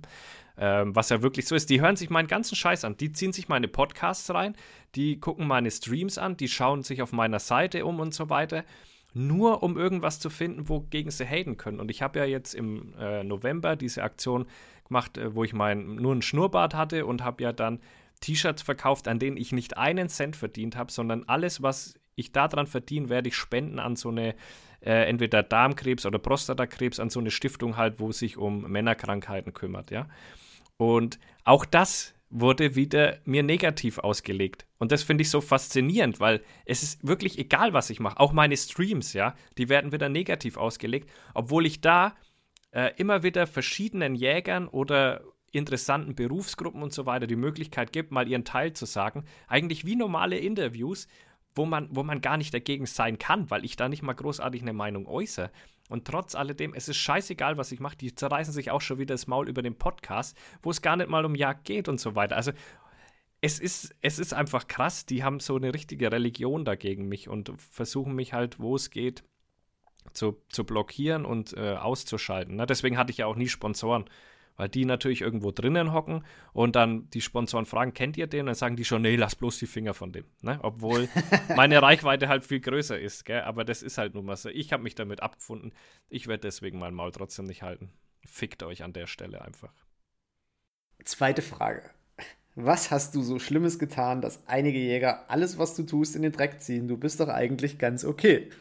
[0.56, 1.72] Ähm, was ja wirklich so ist.
[1.72, 2.96] Die hören sich meinen ganzen Scheiß an.
[2.96, 4.56] Die ziehen sich meine Podcasts rein,
[4.94, 8.64] die gucken meine Streams an, die schauen sich auf meiner Seite um und so weiter.
[9.14, 11.80] Nur um irgendwas zu finden, wogegen sie haten können.
[11.80, 14.46] Und ich habe ja jetzt im äh, November diese Aktion
[14.88, 17.80] gemacht, äh, wo ich mein, nur einen Schnurrbart hatte und habe ja dann
[18.22, 22.68] T-Shirts verkauft, an denen ich nicht einen Cent verdient habe, sondern alles, was ich daran
[22.68, 24.36] verdiene, werde ich spenden an so eine,
[24.82, 29.92] äh, entweder Darmkrebs oder Prostatakrebs, an so eine Stiftung halt, wo sich um Männerkrankheiten kümmert,
[29.92, 30.08] ja.
[30.78, 34.66] Und auch das wurde wieder mir negativ ausgelegt.
[34.80, 38.20] Und das finde ich so faszinierend, weil es ist wirklich egal, was ich mache.
[38.20, 42.16] Auch meine Streams, ja, die werden wieder negativ ausgelegt, obwohl ich da
[42.72, 45.22] äh, immer wieder verschiedenen Jägern oder
[45.52, 49.26] interessanten Berufsgruppen und so weiter die Möglichkeit gibt, mal ihren Teil zu sagen.
[49.48, 51.08] Eigentlich wie normale Interviews,
[51.54, 54.64] wo man, wo man gar nicht dagegen sein kann, weil ich da nicht mal großartig
[54.64, 55.52] eine Meinung äußere.
[55.90, 57.98] Und trotz alledem, es ist scheißegal, was ich mache.
[57.98, 61.10] Die zerreißen sich auch schon wieder das Maul über den Podcast, wo es gar nicht
[61.10, 62.36] mal um Jagd geht und so weiter.
[62.36, 62.52] Also
[63.42, 65.06] es ist, es ist einfach krass.
[65.06, 69.24] Die haben so eine richtige Religion dagegen mich und versuchen mich halt, wo es geht,
[70.14, 72.56] zu, zu blockieren und äh, auszuschalten.
[72.56, 72.66] Ne?
[72.66, 74.06] Deswegen hatte ich ja auch nie Sponsoren
[74.56, 76.24] weil die natürlich irgendwo drinnen hocken
[76.54, 78.42] und dann die Sponsoren fragen, kennt ihr den?
[78.42, 80.26] Und dann sagen die schon, nee, lass bloß die Finger von dem.
[80.42, 80.60] Ne?
[80.62, 81.10] Obwohl
[81.56, 83.42] meine Reichweite halt viel größer ist, gell?
[83.42, 84.50] aber das ist halt nun mal so.
[84.50, 85.74] Ich habe mich damit abgefunden.
[86.10, 87.92] Ich werde deswegen mein Maul trotzdem nicht halten.
[88.26, 89.74] Fickt euch an der Stelle einfach.
[91.04, 91.90] Zweite Frage.
[92.56, 96.32] Was hast du so Schlimmes getan, dass einige Jäger alles, was du tust, in den
[96.32, 96.88] Dreck ziehen?
[96.88, 98.52] Du bist doch eigentlich ganz okay.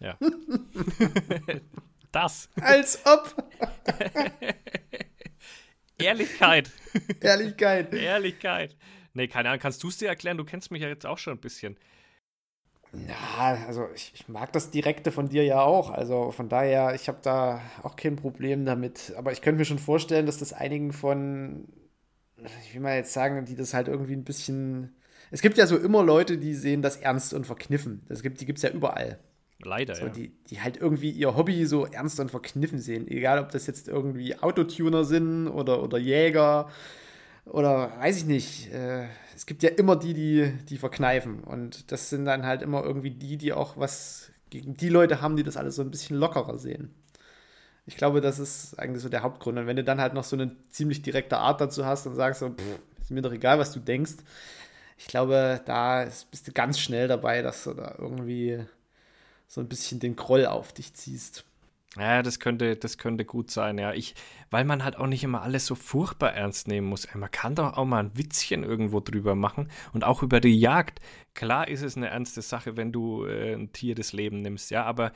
[0.00, 0.16] Ja.
[2.12, 2.48] das.
[2.60, 3.34] Als ob.
[5.98, 6.70] Ehrlichkeit.
[7.20, 7.92] Ehrlichkeit.
[7.92, 8.76] Ehrlichkeit.
[9.14, 10.38] Nee, keine Ahnung, kannst du es dir erklären?
[10.38, 11.76] Du kennst mich ja jetzt auch schon ein bisschen.
[13.06, 15.90] Ja, also ich, ich, mag das Direkte von dir ja auch.
[15.90, 19.12] Also von daher, ich habe da auch kein Problem damit.
[19.16, 21.68] Aber ich könnte mir schon vorstellen, dass das einigen von
[22.62, 24.96] ich will mal jetzt sagen, die das halt irgendwie ein bisschen.
[25.30, 28.02] Es gibt ja so immer Leute, die sehen das ernst und verkniffen.
[28.08, 29.18] Das gibt, die gibt es ja überall.
[29.60, 30.08] Leider, so, ja.
[30.10, 33.08] Die, die halt irgendwie ihr Hobby so ernst und verkniffen sehen.
[33.08, 36.68] Egal, ob das jetzt irgendwie Autotuner sind oder, oder Jäger
[37.44, 38.72] oder weiß ich nicht.
[38.72, 41.42] Äh, es gibt ja immer die, die, die verkneifen.
[41.42, 45.36] Und das sind dann halt immer irgendwie die, die auch was gegen die Leute haben,
[45.36, 46.94] die das alles so ein bisschen lockerer sehen.
[47.86, 49.58] Ich glaube, das ist eigentlich so der Hauptgrund.
[49.58, 52.40] Und wenn du dann halt noch so eine ziemlich direkte Art dazu hast und sagst
[52.40, 54.16] so, pff, ist mir doch egal, was du denkst.
[54.98, 58.58] Ich glaube, da bist du ganz schnell dabei, dass du da irgendwie
[59.48, 61.44] so ein bisschen den Groll auf dich ziehst.
[61.96, 63.94] Ja, das könnte, das könnte gut sein, ja.
[63.94, 64.14] Ich,
[64.50, 67.12] weil man halt auch nicht immer alles so furchtbar ernst nehmen muss.
[67.14, 71.00] Man kann doch auch mal ein Witzchen irgendwo drüber machen und auch über die Jagd.
[71.34, 74.84] Klar ist es eine ernste Sache, wenn du äh, ein Tier des Lebens nimmst, ja,
[74.84, 75.12] aber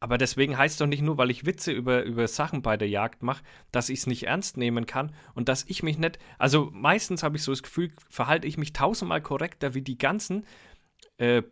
[0.00, 3.24] aber deswegen heißt doch nicht nur, weil ich Witze über, über Sachen bei der Jagd
[3.24, 6.20] mache, dass ich es nicht ernst nehmen kann und dass ich mich nicht.
[6.38, 10.46] Also meistens habe ich so das Gefühl, verhalte ich mich tausendmal korrekter wie die ganzen
[11.16, 11.42] äh,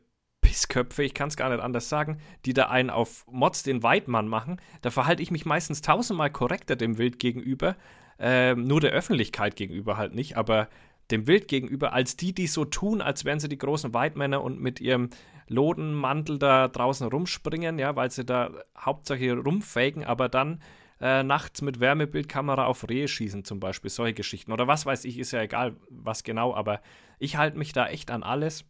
[0.46, 4.28] Pissköpfe, ich kann es gar nicht anders sagen, die da einen auf Mods den Weidmann
[4.28, 4.60] machen.
[4.80, 7.74] Da verhalte ich mich meistens tausendmal korrekter dem Wild gegenüber.
[8.20, 10.68] Äh, nur der Öffentlichkeit gegenüber halt nicht, aber
[11.10, 14.60] dem Wild gegenüber, als die, die so tun, als wären sie die großen Weidmänner und
[14.60, 15.10] mit ihrem
[15.48, 20.60] Lodenmantel da draußen rumspringen, ja, weil sie da hauptsächlich rumfaken, aber dann
[21.00, 24.52] äh, nachts mit Wärmebildkamera auf Rehe schießen, zum Beispiel, solche Geschichten.
[24.52, 26.80] Oder was weiß ich, ist ja egal, was genau, aber
[27.18, 28.64] ich halte mich da echt an alles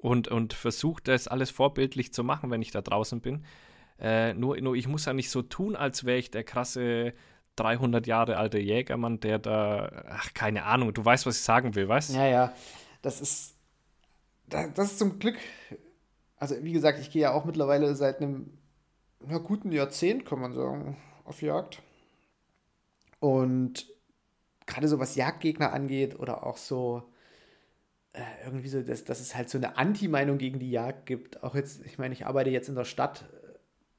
[0.00, 3.44] und, und versuche das alles vorbildlich zu machen, wenn ich da draußen bin.
[4.00, 7.14] Äh, nur, nur ich muss ja nicht so tun, als wäre ich der krasse
[7.56, 11.88] 300 Jahre alte Jägermann, der da, ach, keine Ahnung, du weißt, was ich sagen will,
[11.88, 12.14] weißt?
[12.14, 12.52] Ja, ja,
[13.02, 13.56] das ist,
[14.46, 15.36] das ist zum Glück
[16.38, 18.58] also wie gesagt, ich gehe ja auch mittlerweile seit einem
[19.20, 21.82] na, guten Jahrzehnt, kann man sagen, auf Jagd.
[23.20, 23.88] Und
[24.66, 27.10] gerade so was Jagdgegner angeht oder auch so
[28.44, 31.42] irgendwie so, dass, dass es halt so eine Anti-Meinung gegen die Jagd gibt.
[31.42, 33.24] Auch jetzt, ich meine, ich arbeite jetzt in der Stadt.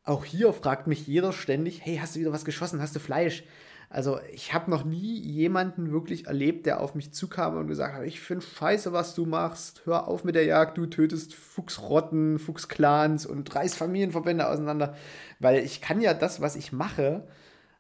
[0.04, 2.82] Auch hier fragt mich jeder ständig, hey, hast du wieder was geschossen?
[2.82, 3.44] Hast du Fleisch?
[3.90, 8.06] Also ich habe noch nie jemanden wirklich erlebt, der auf mich zukam und gesagt hat,
[8.06, 13.26] ich finde scheiße, was du machst, hör auf mit der Jagd, du tötest Fuchsrotten, Fuchsclans
[13.26, 14.96] und reißt Familienverbände auseinander.
[15.40, 17.28] Weil ich kann ja das, was ich mache,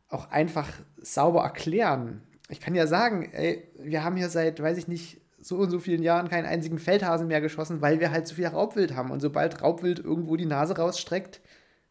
[0.09, 0.67] auch einfach
[0.97, 2.23] sauber erklären.
[2.49, 5.79] Ich kann ja sagen, ey, wir haben hier seit, weiß ich nicht, so und so
[5.79, 9.11] vielen Jahren keinen einzigen Feldhasen mehr geschossen, weil wir halt so viel Raubwild haben.
[9.11, 11.41] Und sobald Raubwild irgendwo die Nase rausstreckt,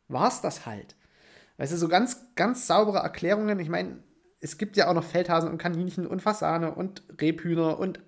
[0.08, 0.96] war es das halt.
[1.56, 3.58] Weißt du, so ganz, ganz saubere Erklärungen.
[3.58, 3.98] Ich meine,
[4.40, 8.00] es gibt ja auch noch Feldhasen und Kaninchen und Fasane und Rebhühner und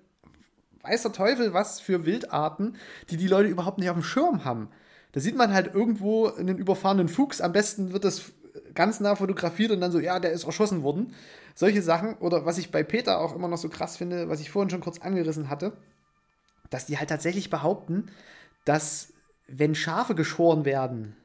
[0.83, 2.77] weiß der Teufel was für Wildarten,
[3.09, 4.69] die die Leute überhaupt nicht auf dem Schirm haben.
[5.11, 8.31] Da sieht man halt irgendwo einen überfahrenen Fuchs, am besten wird das
[8.73, 11.13] ganz nah fotografiert und dann so, ja, der ist erschossen worden.
[11.55, 12.15] Solche Sachen.
[12.15, 14.81] Oder was ich bei Peter auch immer noch so krass finde, was ich vorhin schon
[14.81, 15.73] kurz angerissen hatte,
[16.69, 18.11] dass die halt tatsächlich behaupten,
[18.65, 19.13] dass
[19.47, 21.15] wenn Schafe geschoren werden,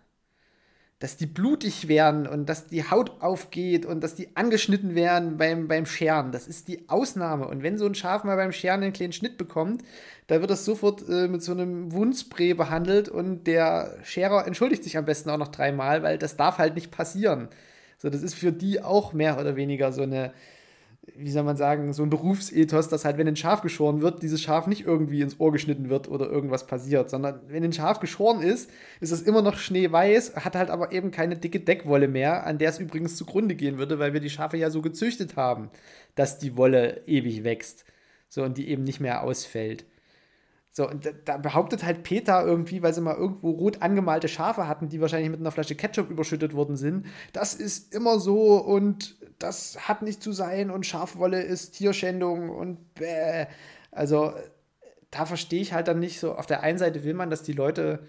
[0.99, 5.69] dass die blutig werden und dass die Haut aufgeht und dass die angeschnitten werden beim,
[5.69, 6.33] beim Scheren.
[6.33, 7.47] Das ist die Ausnahme.
[7.49, 9.83] Und wenn so ein Schaf mal beim Scheren einen kleinen Schnitt bekommt,
[10.27, 14.97] da wird das sofort äh, mit so einem Wundspray behandelt und der Scherer entschuldigt sich
[14.97, 17.49] am besten auch noch dreimal, weil das darf halt nicht passieren.
[17.99, 20.33] So, das ist für die auch mehr oder weniger so eine,
[21.15, 24.43] wie soll man sagen, so ein Berufsethos, dass halt, wenn ein Schaf geschoren wird, dieses
[24.43, 28.43] Schaf nicht irgendwie ins Ohr geschnitten wird oder irgendwas passiert, sondern wenn ein Schaf geschoren
[28.43, 32.59] ist, ist es immer noch schneeweiß, hat halt aber eben keine dicke Deckwolle mehr, an
[32.59, 35.71] der es übrigens zugrunde gehen würde, weil wir die Schafe ja so gezüchtet haben,
[36.17, 37.85] dass die Wolle ewig wächst.
[38.29, 39.85] So, und die eben nicht mehr ausfällt.
[40.73, 44.69] So, und da, da, behauptet halt Peter irgendwie, weil sie mal irgendwo rot angemalte Schafe
[44.69, 47.07] hatten, die wahrscheinlich mit einer Flasche Ketchup überschüttet worden sind.
[47.33, 52.95] Das ist immer so und das hat nicht zu sein und Schafwolle ist Tierschändung und
[52.95, 53.47] bäh.
[53.91, 54.33] Also,
[55.11, 56.35] da verstehe ich halt dann nicht so.
[56.35, 58.01] Auf der einen Seite will man, dass die Leute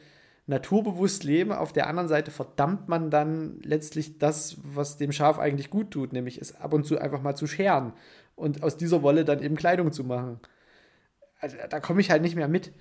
[0.47, 5.69] naturbewusst leben, auf der anderen Seite verdammt man dann letztlich das, was dem Schaf eigentlich
[5.69, 7.93] gut tut, nämlich es ab und zu einfach mal zu scheren
[8.35, 10.39] und aus dieser Wolle dann eben Kleidung zu machen
[11.39, 12.71] also, da komme ich halt nicht mehr mit.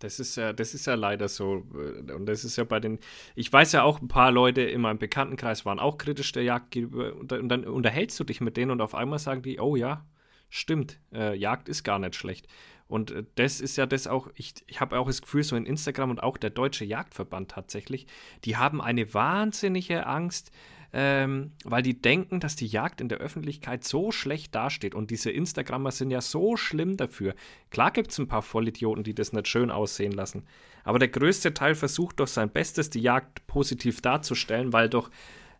[0.00, 1.64] Das ist ja, das ist ja leider so.
[1.72, 2.98] Und das ist ja bei den.
[3.36, 6.74] Ich weiß ja auch, ein paar Leute in meinem Bekanntenkreis waren auch kritisch der Jagd.
[6.76, 10.06] Und, und dann unterhältst du dich mit denen und auf einmal sagen die, oh ja,
[10.48, 12.48] stimmt, äh, Jagd ist gar nicht schlecht.
[12.88, 15.66] Und äh, das ist ja das auch, ich, ich habe auch das Gefühl, so in
[15.66, 18.06] Instagram und auch der Deutsche Jagdverband tatsächlich,
[18.44, 20.50] die haben eine wahnsinnige Angst,
[20.92, 24.94] ähm, weil die denken, dass die Jagd in der Öffentlichkeit so schlecht dasteht.
[24.94, 27.34] Und diese Instagrammer sind ja so schlimm dafür.
[27.70, 30.44] Klar gibt es ein paar Vollidioten, die das nicht schön aussehen lassen.
[30.82, 35.10] Aber der größte Teil versucht doch sein Bestes, die Jagd positiv darzustellen, weil doch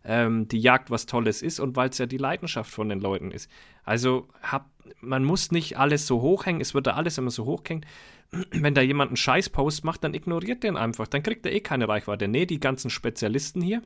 [0.03, 3.31] ähm, die Jagd was Tolles ist und weil es ja die Leidenschaft von den Leuten
[3.31, 3.49] ist.
[3.83, 4.69] Also habt
[4.99, 7.85] man muss nicht alles so hochhängen, es wird da alles immer so hochgehängt.
[8.51, 11.87] Wenn da jemand einen Scheißpost macht, dann ignoriert den einfach, dann kriegt er eh keine
[11.87, 12.27] Reichweite.
[12.27, 13.81] Nee, die ganzen Spezialisten hier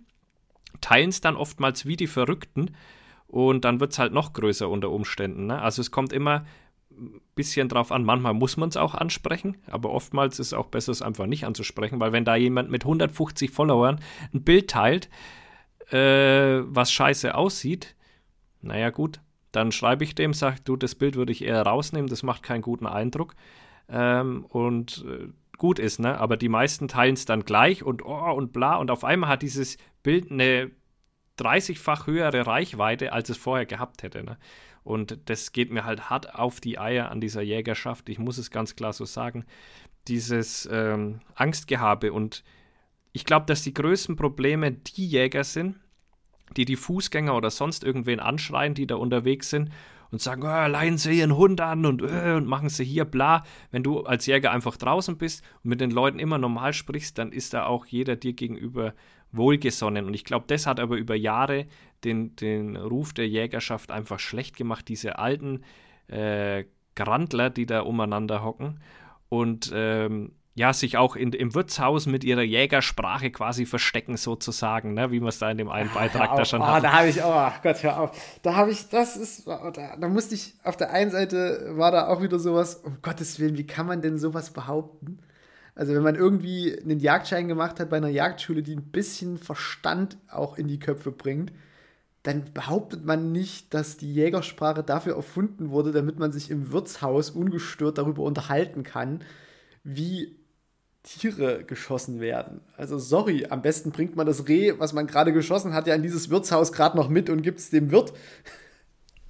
[0.82, 2.76] teilen es dann oftmals wie die Verrückten
[3.28, 5.48] und dann wird es halt noch größer unter Umständen.
[5.48, 5.62] Ne?
[5.62, 6.46] Also es kommt immer
[6.92, 8.04] ein bisschen drauf an.
[8.04, 11.46] Manchmal muss man es auch ansprechen, aber oftmals ist es auch besser, es einfach nicht
[11.46, 14.00] anzusprechen, weil wenn da jemand mit 150 Followern
[14.34, 15.10] ein Bild teilt,
[15.92, 17.96] äh, was scheiße aussieht,
[18.62, 19.20] naja gut,
[19.52, 22.62] dann schreibe ich dem, sage, du, das Bild würde ich eher rausnehmen, das macht keinen
[22.62, 23.36] guten Eindruck.
[23.88, 26.20] Ähm, und äh, gut ist, ne?
[26.20, 29.42] Aber die meisten teilen es dann gleich und oh und bla und auf einmal hat
[29.42, 30.70] dieses Bild eine
[31.40, 34.24] 30-fach höhere Reichweite, als es vorher gehabt hätte.
[34.24, 34.38] Ne?
[34.84, 38.08] Und das geht mir halt hart auf die Eier an dieser Jägerschaft.
[38.08, 39.46] Ich muss es ganz klar so sagen.
[40.08, 42.44] Dieses ähm, Angstgehabe und
[43.14, 45.80] ich glaube, dass die größten Probleme die Jäger sind,
[46.56, 49.72] die die Fußgänger oder sonst irgendwen anschreien, die da unterwegs sind
[50.12, 53.44] und sagen, oh, leihen Sie Ihren Hund an und, äh, und machen Sie hier bla.
[53.72, 57.32] Wenn du als Jäger einfach draußen bist und mit den Leuten immer normal sprichst, dann
[57.32, 58.94] ist da auch jeder dir gegenüber
[59.38, 60.06] wohlgesonnen.
[60.06, 61.66] Und ich glaube, das hat aber über Jahre
[62.04, 65.64] den, den Ruf der Jägerschaft einfach schlecht gemacht, diese alten
[66.08, 66.66] äh,
[66.96, 68.80] Grandler, die da umeinander hocken.
[69.30, 75.12] Und ähm, ja, sich auch in, im Wirtshaus mit ihrer Jägersprache quasi verstecken, sozusagen, ne?
[75.12, 76.84] wie man es da in dem einen Beitrag da schon oh, hat.
[76.84, 78.38] Da habe ich, oh Gott, hör auf.
[78.42, 82.08] Da habe ich, das ist, da, da, musste ich, auf der einen Seite war da
[82.08, 85.20] auch wieder sowas, um Gottes Willen, wie kann man denn sowas behaupten?
[85.76, 90.18] Also wenn man irgendwie einen Jagdschein gemacht hat bei einer Jagdschule, die ein bisschen Verstand
[90.30, 91.52] auch in die Köpfe bringt,
[92.24, 97.30] dann behauptet man nicht, dass die Jägersprache dafür erfunden wurde, damit man sich im Wirtshaus
[97.30, 99.20] ungestört darüber unterhalten kann,
[99.84, 100.36] wie
[101.04, 102.62] Tiere geschossen werden.
[102.78, 106.02] Also sorry, am besten bringt man das Reh, was man gerade geschossen hat, ja in
[106.02, 108.14] dieses Wirtshaus gerade noch mit und gibt es dem Wirt.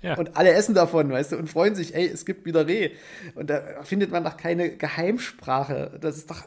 [0.02, 0.18] Ja.
[0.18, 2.92] Und alle essen davon, weißt du, und freuen sich, ey, es gibt wieder Reh.
[3.34, 5.98] Und da findet man doch keine Geheimsprache.
[6.00, 6.42] Das ist doch,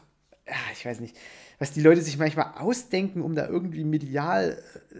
[0.47, 1.17] ja, ich weiß nicht,
[1.57, 4.99] was die Leute sich manchmal ausdenken, um da irgendwie medial äh,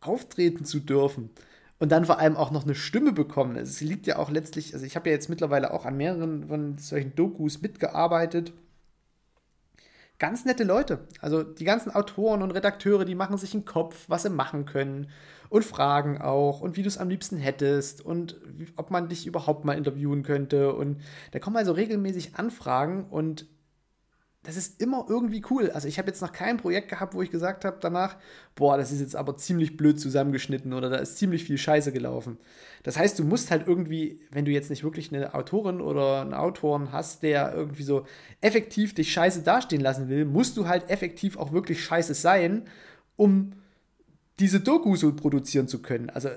[0.00, 1.30] auftreten zu dürfen.
[1.78, 3.56] Und dann vor allem auch noch eine Stimme bekommen.
[3.56, 6.78] Es liegt ja auch letztlich, also ich habe ja jetzt mittlerweile auch an mehreren von
[6.78, 8.52] solchen Dokus mitgearbeitet
[10.20, 11.00] ganz nette Leute.
[11.20, 15.08] Also die ganzen Autoren und Redakteure, die machen sich einen Kopf, was sie machen können
[15.50, 18.40] und fragen auch und wie du es am liebsten hättest und
[18.76, 20.72] ob man dich überhaupt mal interviewen könnte.
[20.72, 21.00] Und
[21.32, 23.46] da kommen also regelmäßig Anfragen und
[24.44, 25.70] das ist immer irgendwie cool.
[25.70, 28.16] Also ich habe jetzt noch kein Projekt gehabt, wo ich gesagt habe danach,
[28.54, 32.38] boah, das ist jetzt aber ziemlich blöd zusammengeschnitten oder da ist ziemlich viel Scheiße gelaufen.
[32.84, 36.32] Das heißt, du musst halt irgendwie, wenn du jetzt nicht wirklich eine Autorin oder einen
[36.32, 38.06] Autoren hast, der irgendwie so
[38.40, 42.66] effektiv dich scheiße dastehen lassen will, musst du halt effektiv auch wirklich scheiße sein,
[43.16, 43.52] um
[44.40, 46.10] diese Doku so produzieren zu können.
[46.10, 46.30] Also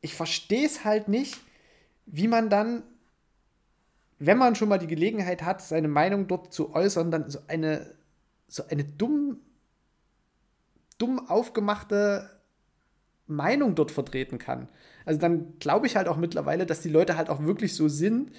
[0.00, 1.40] ich verstehe es halt nicht,
[2.06, 2.82] wie man dann
[4.24, 7.92] wenn man schon mal die Gelegenheit hat, seine Meinung dort zu äußern, dann so eine,
[8.46, 9.40] so eine dumm,
[10.96, 12.30] dumm aufgemachte
[13.26, 14.68] Meinung dort vertreten kann.
[15.04, 18.30] Also dann glaube ich halt auch mittlerweile, dass die Leute halt auch wirklich so sind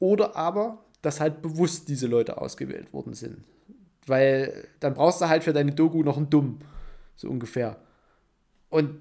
[0.00, 3.42] oder aber, dass halt bewusst diese Leute ausgewählt worden sind.
[4.06, 6.58] Weil dann brauchst du halt für deine Doku noch einen Dumm,
[7.16, 7.76] so ungefähr.
[8.70, 8.98] Und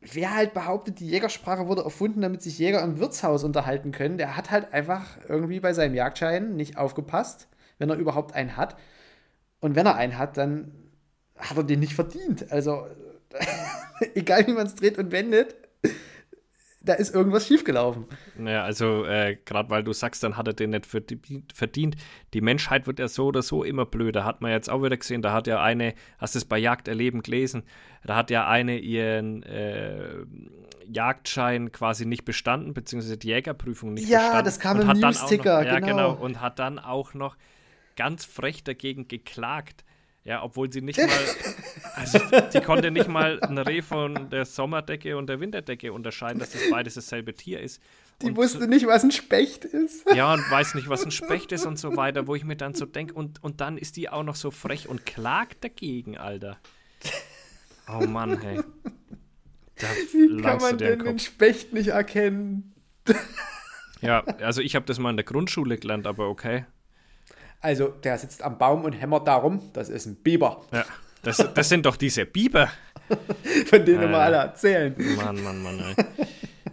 [0.00, 4.36] wer halt behauptet, die Jägersprache wurde erfunden, damit sich Jäger im Wirtshaus unterhalten können, der
[4.36, 7.48] hat halt einfach irgendwie bei seinem Jagdschein nicht aufgepasst,
[7.78, 8.76] wenn er überhaupt einen hat.
[9.60, 10.72] Und wenn er einen hat, dann
[11.36, 12.50] hat er den nicht verdient.
[12.50, 12.86] Also,
[14.14, 15.56] egal wie man es dreht und wendet,
[16.86, 18.06] da ist irgendwas schiefgelaufen.
[18.36, 21.96] Naja, also äh, gerade weil du sagst, dann hat er den nicht verdient.
[22.32, 24.24] Die Menschheit wird ja so oder so immer blöder.
[24.24, 25.20] Hat man jetzt auch wieder gesehen.
[25.20, 27.64] Da hat ja eine, hast du es bei Jagd erleben gelesen,
[28.04, 30.24] da hat ja eine ihren äh,
[30.86, 34.36] Jagdschein quasi nicht bestanden, beziehungsweise die Jägerprüfung nicht ja, bestanden.
[34.36, 35.86] Ja, das kam im Newsticker, Ja, genau.
[35.86, 36.12] genau.
[36.12, 37.36] Und hat dann auch noch
[37.96, 39.84] ganz frech dagegen geklagt
[40.26, 41.08] ja, obwohl sie nicht mal,
[41.94, 42.18] also
[42.50, 46.68] sie konnte nicht mal ein Reh von der Sommerdecke und der Winterdecke unterscheiden, dass das
[46.68, 47.80] beides dasselbe Tier ist.
[48.22, 50.04] Die und, wusste nicht, was ein Specht ist.
[50.14, 52.74] Ja, und weiß nicht, was ein Specht ist und so weiter, wo ich mir dann
[52.74, 56.58] so denke, und, und dann ist die auch noch so frech und klagt dagegen, Alter.
[57.88, 58.60] Oh Mann, hey.
[59.76, 62.74] Da Wie kann man denn den Specht nicht erkennen?
[64.00, 66.64] Ja, also ich habe das mal in der Grundschule gelernt, aber okay.
[67.60, 69.60] Also, der sitzt am Baum und hämmert darum.
[69.72, 70.64] Das ist ein Biber.
[70.72, 70.84] Ja,
[71.22, 72.70] das, das sind doch diese Biber.
[73.66, 74.94] Von denen äh, wir alle erzählen.
[75.16, 76.26] Mann, Mann, Mann, ey.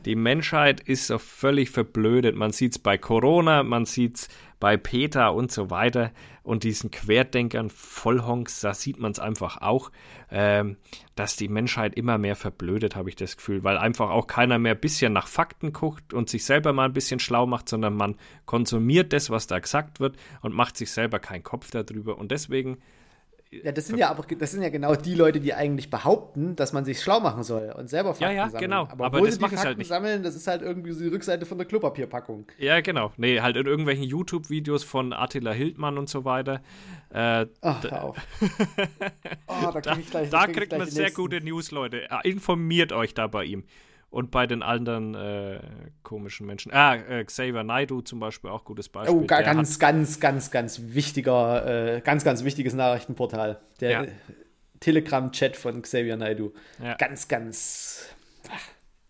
[0.06, 2.36] Die Menschheit ist so völlig verblödet.
[2.36, 4.28] Man sieht es bei Corona, man sieht es
[4.64, 9.92] bei Peter und so weiter und diesen Querdenkern, Vollhonks, da sieht man es einfach auch,
[10.32, 10.78] ähm,
[11.16, 14.76] dass die Menschheit immer mehr verblödet, habe ich das Gefühl, weil einfach auch keiner mehr
[14.76, 18.16] ein bisschen nach Fakten guckt und sich selber mal ein bisschen schlau macht, sondern man
[18.46, 22.18] konsumiert das, was da gesagt wird und macht sich selber keinen Kopf darüber.
[22.18, 22.78] Und deswegen
[23.64, 26.74] ja, das sind ja aber das sind ja genau die Leute, die eigentlich behaupten, dass
[26.74, 28.62] man sich schlau machen soll und selber Fakten ja, ja, sammeln.
[28.62, 28.88] genau.
[28.90, 31.10] Aber, aber das sie die halt Fakten halt sammeln, das ist halt irgendwie so die
[31.10, 32.48] Rückseite von der Klopapierpackung.
[32.58, 33.12] Ja, genau.
[33.18, 36.62] Nee, halt in irgendwelchen YouTube-Videos von Attila Hildmann und so weiter.
[37.14, 38.18] Äh, Ach, hör auf.
[39.48, 42.08] oh, da, krieg ich gleich, da, da kriegt man sehr gute News, Leute.
[42.24, 43.64] Informiert euch da bei ihm
[44.14, 45.60] und bei den anderen äh,
[46.04, 46.72] komischen Menschen.
[46.72, 49.16] Ah, äh, Xavier Naidu zum Beispiel, auch gutes Beispiel.
[49.16, 53.60] Oh, ganz, ganz, ganz, ganz wichtiger, äh, ganz, ganz wichtiges Nachrichtenportal.
[53.82, 54.06] Der ja.
[54.82, 56.54] Telegram-Chat von Xavier Naidu.
[56.82, 56.94] Ja.
[56.94, 58.16] Ganz, ganz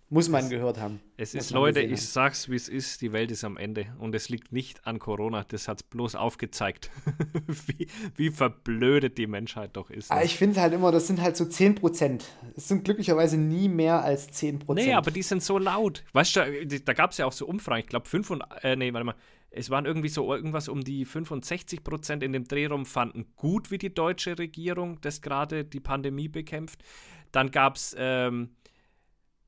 [0.09, 0.99] muss man es, gehört haben.
[1.17, 3.87] Es ist, Leute, ich sag's wie es ist, die Welt ist am Ende.
[3.97, 6.91] Und es liegt nicht an Corona, das hat's bloß aufgezeigt,
[7.67, 10.11] wie, wie verblödet die Menschheit doch ist.
[10.11, 10.23] Ne?
[10.23, 12.25] Ich finde halt immer, das sind halt so 10 Prozent.
[12.55, 14.87] Es sind glücklicherweise nie mehr als 10 Prozent.
[14.87, 16.03] Nee, aber die sind so laut.
[16.13, 18.93] Weißt du, da gab es ja auch so Umfragen, ich glaube 5 und, äh, nee,
[18.93, 19.15] warte mal,
[19.55, 23.77] es waren irgendwie so irgendwas um die 65 Prozent in dem Drehraum fanden gut, wie
[23.77, 26.83] die deutsche Regierung das gerade die Pandemie bekämpft.
[27.31, 28.49] Dann gab es ähm,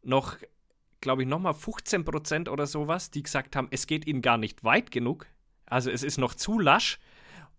[0.05, 0.37] noch
[1.05, 4.63] glaube ich, nochmal 15 Prozent oder sowas, die gesagt haben, es geht ihnen gar nicht
[4.63, 5.27] weit genug.
[5.67, 6.99] Also es ist noch zu lasch.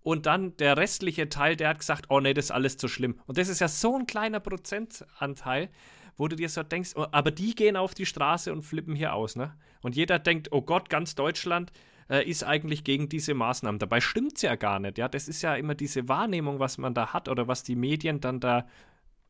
[0.02, 3.20] Und dann der restliche Teil, der hat gesagt, oh nee, das ist alles zu schlimm.
[3.26, 5.70] Und das ist ja so ein kleiner Prozentanteil,
[6.16, 9.14] wo du dir so denkst, oh, aber die gehen auf die Straße und flippen hier
[9.14, 9.56] aus, ne?
[9.80, 11.72] Und jeder denkt, oh Gott, ganz Deutschland
[12.10, 13.78] äh, ist eigentlich gegen diese Maßnahmen.
[13.78, 15.08] Dabei stimmt es ja gar nicht, ja?
[15.08, 18.40] Das ist ja immer diese Wahrnehmung, was man da hat oder was die Medien dann
[18.40, 18.66] da,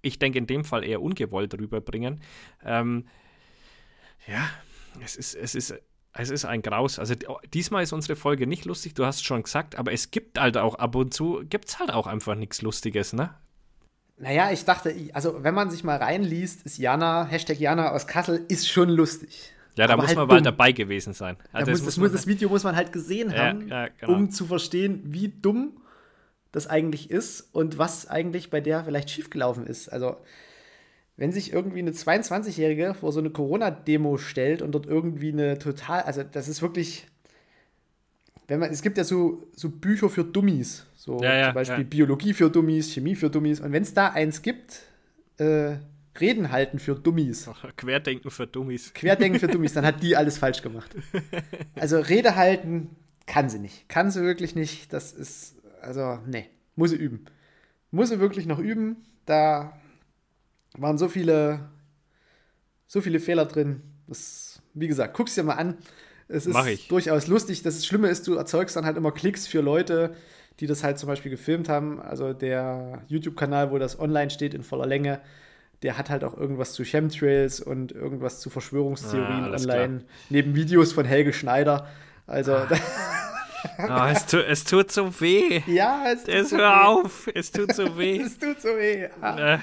[0.07, 2.21] ich denke in dem Fall eher ungewollt rüberbringen.
[2.65, 3.07] Ähm,
[4.27, 4.49] ja,
[5.05, 5.75] es ist, es ist,
[6.13, 6.99] es ist ein Graus.
[6.99, 7.15] Also
[7.53, 10.57] diesmal ist unsere Folge nicht lustig, du hast es schon gesagt, aber es gibt halt
[10.57, 13.35] auch ab und zu, gibt es halt auch einfach nichts Lustiges, ne?
[14.19, 18.47] Naja, ich dachte, also wenn man sich mal reinliest, ist Jana, Hashtag Jana aus Kassel,
[18.49, 19.53] ist schon lustig.
[19.77, 21.37] Ja, da aber muss halt man mal dabei gewesen sein.
[21.53, 24.15] Also da das, das, muss, das, Video muss man halt gesehen haben, ja, ja, genau.
[24.15, 25.77] um zu verstehen, wie dumm
[26.57, 29.89] das eigentlich ist und was eigentlich bei der vielleicht schiefgelaufen ist.
[29.89, 30.17] Also
[31.19, 36.03] wenn sich irgendwie eine 22-Jährige vor so eine Corona-Demo stellt und dort irgendwie eine total,
[36.03, 37.07] also das ist wirklich,
[38.49, 41.79] wenn man, es gibt ja so, so Bücher für Dummies, so ja, ja, zum Beispiel
[41.79, 41.85] ja.
[41.85, 44.81] Biologie für Dummies, Chemie für Dummies und wenn es da eins gibt,
[45.37, 45.77] äh,
[46.19, 47.51] Reden halten für Dummies.
[47.77, 48.95] Querdenken für Dummies.
[48.95, 50.91] Querdenken für Dummies, dann hat die alles falsch gemacht.
[51.75, 52.97] Also Rede halten
[53.27, 53.87] kann sie nicht.
[53.91, 54.95] Kann sie wirklich nicht.
[54.95, 57.25] Das ist, also, nee, muss sie üben.
[57.91, 58.97] Muss sie wirklich noch üben.
[59.25, 59.79] Da
[60.77, 61.69] waren so viele,
[62.87, 63.83] so viele Fehler drin.
[64.07, 65.79] Das, wie gesagt, guck's dir mal an.
[66.29, 67.63] Es ist durchaus lustig.
[67.63, 70.15] Das Schlimme ist, du erzeugst dann halt immer Klicks für Leute,
[70.61, 72.01] die das halt zum Beispiel gefilmt haben.
[72.01, 75.21] Also der YouTube-Kanal, wo das online steht in voller Länge,
[75.83, 80.11] der hat halt auch irgendwas zu Chemtrails und irgendwas zu Verschwörungstheorien ah, online, klar.
[80.31, 81.87] neben Videos von Helge Schneider.
[82.27, 82.55] Also.
[82.55, 82.69] Ah.
[83.79, 85.63] Oh, es, tu, es, tut so weh.
[85.67, 86.87] Ja, es tut es, so Hör weh.
[86.87, 88.21] auf, es tut so weh.
[88.25, 89.09] es tut so weh.
[89.21, 89.61] Ah.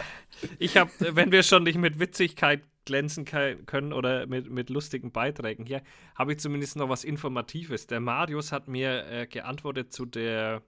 [0.59, 5.65] Ich habe, wenn wir schon nicht mit Witzigkeit glänzen können oder mit, mit lustigen Beiträgen
[5.65, 5.81] hier,
[6.15, 7.87] habe ich zumindest noch was Informatives.
[7.87, 10.61] Der Marius hat mir äh, geantwortet zu der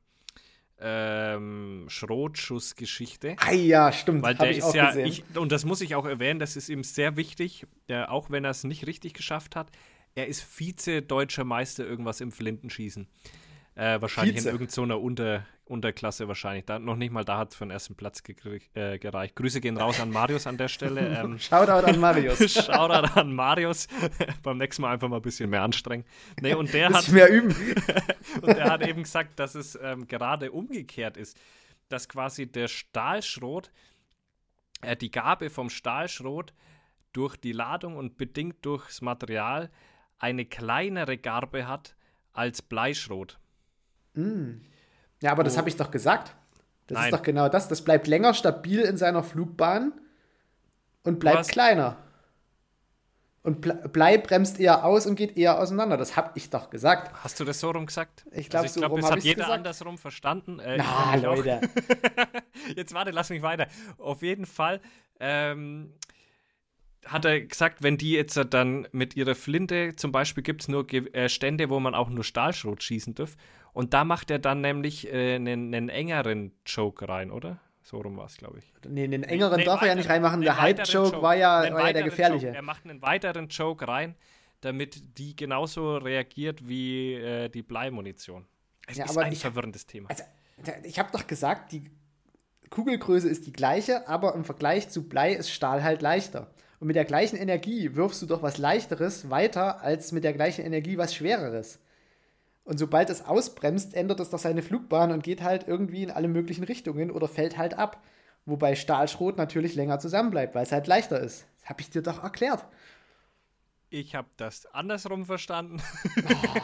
[0.79, 3.35] ähm, Schrotschussgeschichte.
[3.39, 4.23] Ah ja, stimmt.
[4.23, 7.15] Weil der ist ja, ich, und das muss ich auch erwähnen, das ist ihm sehr
[7.15, 9.69] wichtig, äh, auch wenn er es nicht richtig geschafft hat.
[10.17, 13.05] Er ist Vize-Deutscher Meister irgendwas im Flintenschießen.
[13.75, 14.49] Äh, wahrscheinlich Vize.
[14.49, 16.63] in irgendeiner Unter, Unterklasse wahrscheinlich.
[16.63, 18.23] Da, noch nicht mal da hat es für den ersten Platz
[18.75, 19.35] äh, gereicht.
[19.35, 21.01] Grüße gehen raus an Marius an der Stelle.
[21.15, 22.53] Ähm, Shoutout an Marius.
[22.65, 23.89] Shoutout an Marius.
[24.43, 26.05] Beim nächsten Mal einfach mal ein bisschen mehr anstrengen.
[26.39, 27.53] Nee, und der hat mehr üben.
[28.41, 31.37] und der hat eben gesagt, dass es ähm, gerade umgekehrt ist,
[31.89, 33.69] dass quasi der Stahlschrot,
[34.81, 36.53] äh, die Gabe vom Stahlschrot
[37.11, 39.69] durch die Ladung und bedingt durchs Material
[40.25, 41.95] eine kleinere Garbe hat
[42.33, 43.37] als Bleischrot.
[44.15, 44.61] Mm.
[45.21, 45.43] Ja, aber oh.
[45.43, 46.35] das habe ich doch gesagt.
[46.87, 47.05] Das Nein.
[47.05, 47.67] ist doch genau das.
[47.67, 49.93] Das bleibt länger stabil in seiner Flugbahn
[51.03, 51.97] und bleibt kleiner.
[53.43, 53.61] Und
[53.93, 55.97] Blei bremst eher aus und geht eher auseinander.
[55.97, 57.13] Das habe ich doch gesagt.
[57.23, 58.25] Hast du das so rum gesagt?
[58.31, 59.51] Ich glaube, also glaub, so das hat jeder gesagt.
[59.51, 60.57] andersrum verstanden.
[60.57, 61.61] Äh, Na, Leute.
[62.75, 63.67] Jetzt warte, lass mich weiter.
[63.99, 64.81] Auf jeden Fall
[65.19, 65.93] ähm,
[67.05, 70.91] hat er gesagt, wenn die jetzt dann mit ihrer Flinte, zum Beispiel gibt es nur
[70.91, 73.35] äh, Stände, wo man auch nur Stahlschrot schießen darf.
[73.73, 77.59] Und da macht er dann nämlich äh, einen, einen, engeren Choke rein, oder?
[77.83, 78.73] So rum war es, glaube ich.
[78.87, 80.41] Nee, den engeren nee, darf er ja nicht reinmachen.
[80.41, 82.47] Der Hype-Joke war ja, war ja der gefährliche.
[82.47, 82.57] Joke.
[82.57, 84.15] Er macht einen weiteren Joke rein,
[84.61, 88.47] damit die genauso reagiert wie äh, die Bleimunition.
[88.87, 90.09] Es ja, ist ein ich, verwirrendes Thema.
[90.09, 90.23] Also,
[90.83, 91.91] ich habe doch gesagt, die
[92.69, 96.53] Kugelgröße ist die gleiche, aber im Vergleich zu Blei ist Stahl halt leichter.
[96.85, 100.63] Und mit der gleichen Energie wirfst du doch was Leichteres weiter als mit der gleichen
[100.63, 101.79] Energie was Schwereres.
[102.63, 106.27] Und sobald es ausbremst, ändert es doch seine Flugbahn und geht halt irgendwie in alle
[106.27, 108.03] möglichen Richtungen oder fällt halt ab.
[108.45, 111.47] Wobei Stahlschrot natürlich länger zusammenbleibt, weil es halt leichter ist.
[111.57, 112.63] Das habe ich dir doch erklärt.
[113.89, 115.81] Ich habe das andersrum verstanden.
[116.17, 116.59] Oh.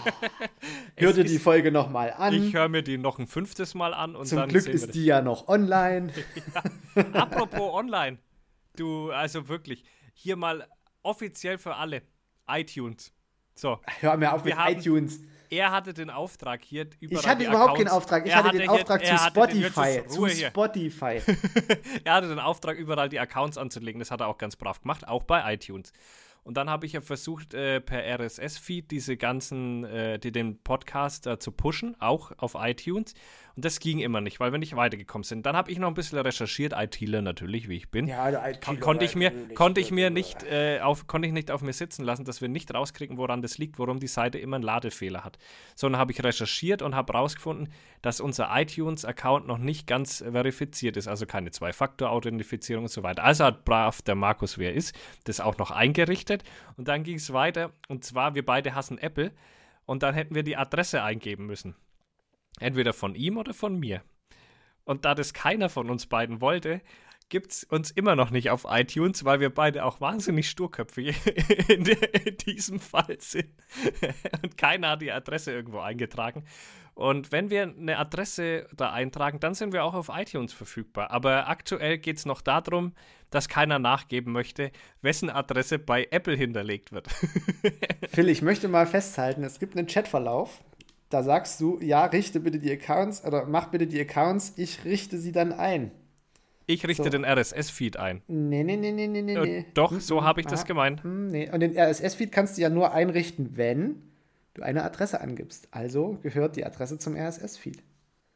[0.98, 2.36] Hör dir die Folge nochmal an.
[2.36, 4.16] Ich höre mir die noch ein fünftes Mal an.
[4.16, 6.14] Und Zum dann Glück ist die ja noch online.
[6.96, 7.06] ja.
[7.14, 8.20] Apropos online.
[8.76, 9.84] Du, also wirklich,
[10.14, 10.68] hier mal
[11.04, 12.04] offiziell für alle.
[12.48, 13.14] iTunes.
[13.56, 13.80] So.
[14.00, 17.22] Hör mir auf mit haben, iTunes er hatte den Auftrag hier überall.
[17.22, 18.26] Ich hatte überhaupt keinen Auftrag.
[18.26, 20.08] Ich hatte, den Auftrag hier, zu Spotify.
[20.08, 21.22] Zu Spotify.
[22.06, 24.00] er hatte den Auftrag, überall die Accounts anzulegen.
[24.00, 25.92] Das hat er auch ganz brav gemacht, auch bei iTunes.
[26.44, 31.28] Und dann habe ich ja versucht, äh, per RSS-Feed diese ganzen, äh, die, den Podcast
[31.28, 33.14] äh, zu pushen, auch auf iTunes.
[33.56, 35.46] Und das ging immer nicht, weil wir nicht weitergekommen sind.
[35.46, 38.08] Dann habe ich noch ein bisschen recherchiert, ITler natürlich, wie ich bin.
[38.08, 41.62] Ja, ITler konnte ich mir, konnte ich mir nicht, äh, auf, konnte ich nicht auf
[41.62, 44.64] mir sitzen lassen, dass wir nicht rauskriegen, woran das liegt, warum die Seite immer einen
[44.64, 45.38] Ladefehler hat.
[45.76, 47.70] Sondern habe ich recherchiert und habe rausgefunden,
[48.02, 53.24] dass unser iTunes-Account noch nicht ganz verifiziert ist, also keine Zwei-Faktor-Authentifizierung und so weiter.
[53.24, 54.96] Also hat brav der Markus, wer ist,
[55.26, 56.44] das auch noch eingerichtet.
[56.78, 57.72] Und dann ging es weiter.
[57.88, 59.32] Und zwar, wir beide hassen Apple.
[59.86, 61.76] Und dann hätten wir die Adresse eingeben müssen.
[62.60, 64.04] Entweder von ihm oder von mir.
[64.84, 66.82] Und da das keiner von uns beiden wollte,
[67.32, 71.16] gibt es uns immer noch nicht auf iTunes, weil wir beide auch wahnsinnig sturköpfig
[71.70, 73.50] in, in, diesem Fall sind.
[74.44, 76.44] Und keiner hat die Adresse irgendwo eingetragen.
[76.94, 81.10] Und wenn wir eine Adresse da eintragen, dann sind wir auch auf iTunes verfügbar.
[81.12, 82.94] Aber aktuell geht es noch darum,
[83.30, 84.72] dass keiner nachgeben möchte,
[85.02, 87.08] wessen Adresse bei Apple hinterlegt wird.
[88.10, 90.62] Phil, ich möchte mal festhalten, es gibt einen Chatverlauf,
[91.12, 95.18] da sagst du, ja, richte bitte die Accounts oder mach bitte die Accounts, ich richte
[95.18, 95.92] sie dann ein.
[96.68, 97.10] Ich richte so.
[97.10, 98.22] den RSS-Feed ein.
[98.28, 99.58] Nee, nee, nee, nee, nee, nee.
[99.58, 101.04] Äh, doch, so habe ich das gemeint.
[101.04, 101.50] Hm, nee.
[101.52, 104.02] Und den RSS-Feed kannst du ja nur einrichten, wenn
[104.54, 105.68] du eine Adresse angibst.
[105.72, 107.80] Also gehört die Adresse zum RSS-Feed.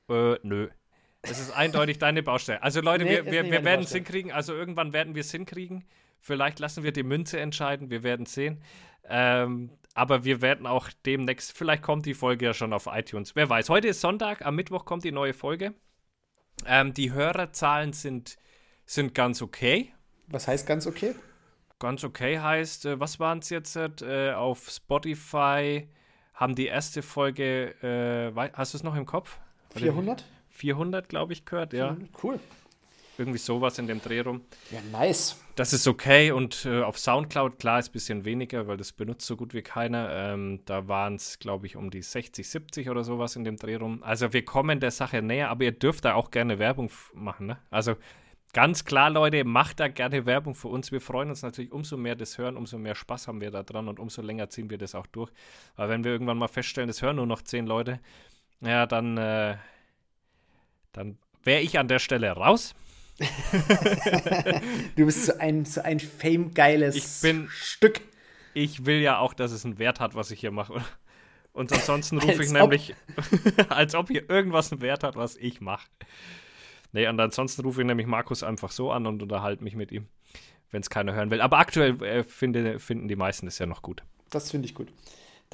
[0.10, 0.68] Äh, nö.
[1.22, 2.62] Das ist eindeutig deine Baustelle.
[2.62, 4.32] Also Leute, nee, wir, wir, wir werden es hinkriegen.
[4.32, 5.84] Also irgendwann werden wir es hinkriegen.
[6.20, 7.90] Vielleicht lassen wir die Münze entscheiden.
[7.90, 8.62] Wir werden sehen.
[9.08, 13.36] Ähm, aber wir werden auch demnächst, vielleicht kommt die Folge ja schon auf iTunes.
[13.36, 13.70] Wer weiß.
[13.70, 15.74] Heute ist Sonntag, am Mittwoch kommt die neue Folge.
[16.68, 18.38] Ähm, die Hörerzahlen sind,
[18.86, 19.94] sind ganz okay.
[20.28, 21.16] Was heißt ganz okay?
[21.80, 23.76] Ganz okay heißt, äh, was waren es jetzt?
[23.78, 25.88] Äh, auf Spotify
[26.34, 29.40] haben die erste Folge, äh, hast du es noch im Kopf?
[29.76, 30.26] 400?
[30.50, 31.96] 400, glaube ich, gehört, ja.
[32.22, 32.40] Cool.
[33.18, 34.42] Irgendwie sowas in dem Dreh rum.
[34.72, 35.40] Ja, nice.
[35.56, 39.26] Das ist okay und äh, auf Soundcloud, klar, ist ein bisschen weniger, weil das benutzt
[39.26, 40.10] so gut wie keiner.
[40.12, 43.76] Ähm, da waren es, glaube ich, um die 60, 70 oder sowas in dem Dreh
[43.76, 44.04] rum.
[44.04, 47.48] Also wir kommen der Sache näher, aber ihr dürft da auch gerne Werbung machen.
[47.48, 47.58] Ne?
[47.70, 47.96] Also
[48.52, 50.92] ganz klar, Leute, macht da gerne Werbung für uns.
[50.92, 53.88] Wir freuen uns natürlich, umso mehr das hören, umso mehr Spaß haben wir da dran
[53.88, 55.32] und umso länger ziehen wir das auch durch.
[55.78, 58.02] Weil wenn wir irgendwann mal feststellen, es hören nur noch zehn Leute,
[58.60, 59.56] ja, dann, äh,
[60.92, 62.76] dann wäre ich an der Stelle raus.
[64.96, 68.02] Du bist so ein, so ein fame-geiles Stück.
[68.54, 70.84] Ich will ja auch, dass es einen Wert hat, was ich hier mache.
[71.54, 72.96] Und ansonsten rufe ich nämlich,
[73.70, 75.88] als ob hier irgendwas einen Wert hat, was ich mache.
[76.92, 80.08] Nee, und ansonsten rufe ich nämlich Markus einfach so an und unterhalte mich mit ihm,
[80.72, 81.42] wenn es keiner hören will.
[81.42, 84.04] Aber aktuell äh, finde, finden die meisten es ja noch gut.
[84.30, 84.90] Das finde ich gut.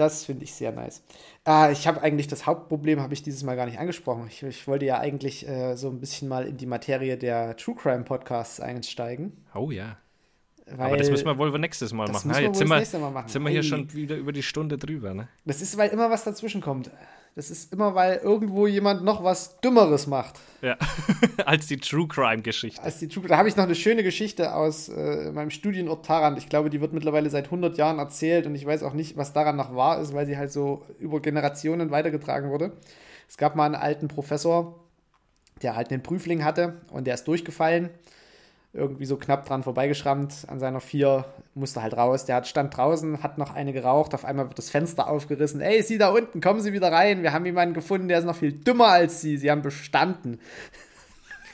[0.02, 1.04] Das finde ich sehr nice.
[1.48, 4.26] Äh, ich habe eigentlich das Hauptproblem, habe ich dieses Mal gar nicht angesprochen.
[4.28, 7.76] Ich, ich wollte ja eigentlich äh, so ein bisschen mal in die Materie der True
[7.76, 9.46] Crime Podcasts einsteigen.
[9.54, 9.98] Oh ja.
[10.66, 12.30] Weil Aber das müssen wir wohl nächstes Mal machen.
[12.40, 13.28] Jetzt sind wir, Mal machen.
[13.28, 15.14] sind wir hier schon wieder über die Stunde drüber.
[15.14, 15.28] Ne?
[15.46, 16.90] Das ist, weil immer was dazwischen kommt.
[17.36, 20.40] Das ist immer, weil irgendwo jemand noch was Dümmeres macht.
[20.62, 20.78] Ja,
[21.46, 22.82] als die True Crime-Geschichte.
[22.84, 26.38] Als die True Da habe ich noch eine schöne Geschichte aus äh, meinem Studienort Tarant.
[26.38, 29.32] Ich glaube, die wird mittlerweile seit 100 Jahren erzählt und ich weiß auch nicht, was
[29.32, 32.74] daran noch wahr ist, weil sie halt so über Generationen weitergetragen wurde.
[33.30, 34.84] Es gab mal einen alten Professor,
[35.62, 37.92] der halt einen Prüfling hatte und der ist durchgefallen
[38.74, 42.26] irgendwie so knapp dran vorbeigeschrammt an seiner Vier, musste halt raus.
[42.26, 45.60] Der hat, stand draußen, hat noch eine geraucht, auf einmal wird das Fenster aufgerissen.
[45.60, 47.22] Ey, Sie da unten, kommen Sie wieder rein.
[47.22, 49.38] Wir haben jemanden gefunden, der ist noch viel dümmer als Sie.
[49.38, 50.40] Sie haben bestanden.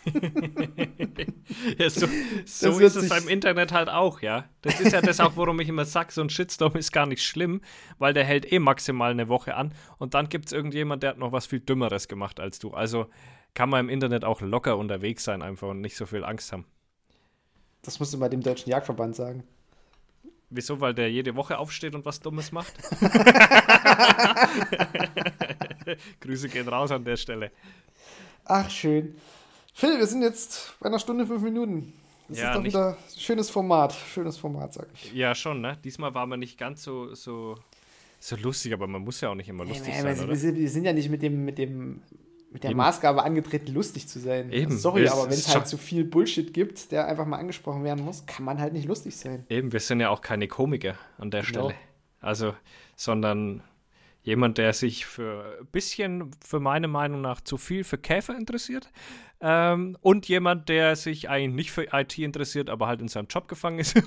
[1.77, 2.07] ja, so,
[2.45, 4.45] so ist es beim Internet halt auch, ja.
[4.61, 7.23] Das ist ja das auch, worum ich immer sage, so ein Shitstorm ist gar nicht
[7.23, 7.61] schlimm,
[7.97, 11.17] weil der hält eh maximal eine Woche an und dann gibt es irgendjemand, der hat
[11.17, 12.71] noch was viel Dümmeres gemacht als du.
[12.71, 13.07] Also
[13.53, 16.65] kann man im Internet auch locker unterwegs sein einfach und nicht so viel Angst haben.
[17.87, 19.43] Das musst du mal dem Deutschen Jagdverband sagen.
[20.49, 20.81] Wieso?
[20.81, 22.73] Weil der jede Woche aufsteht und was Dummes macht?
[26.19, 27.49] Grüße gehen raus an der Stelle.
[28.45, 29.15] Ach, schön.
[29.73, 31.93] Phil, wir sind jetzt bei einer Stunde, fünf Minuten.
[32.27, 33.93] Das Ja, ist doch nicht- wieder ein schönes Format.
[34.13, 35.13] Schönes Format, sag ich.
[35.13, 35.77] Ja, schon, ne?
[35.83, 37.55] Diesmal war man nicht ganz so, so,
[38.19, 40.29] so lustig, aber man muss ja auch nicht immer lustig Nee, sein, wir, oder?
[40.33, 42.01] wir, sind, wir sind ja nicht mit dem, mit dem
[42.51, 42.77] mit der Eben.
[42.77, 44.51] Maßgabe angetreten, lustig zu sein.
[44.51, 44.77] Eben.
[44.77, 48.03] Sorry, Es aber wenn es halt zu viel Bullshit gibt, der einfach mal angesprochen werden
[48.05, 49.45] muss, kann man halt nicht lustig sein.
[49.49, 51.69] Eben, wir sind ja auch keine Komiker an der Genau.
[51.69, 51.75] Stelle.
[52.19, 52.53] Also,
[52.95, 53.61] sondern
[54.23, 58.89] jemand, der sich für ein bisschen, für meine Meinung nach, zu viel für Käfer interessiert.
[59.39, 63.47] Ähm, und jemand, der sich eigentlich nicht für IT interessiert, aber halt in seinem Job
[63.47, 63.95] gefangen ist.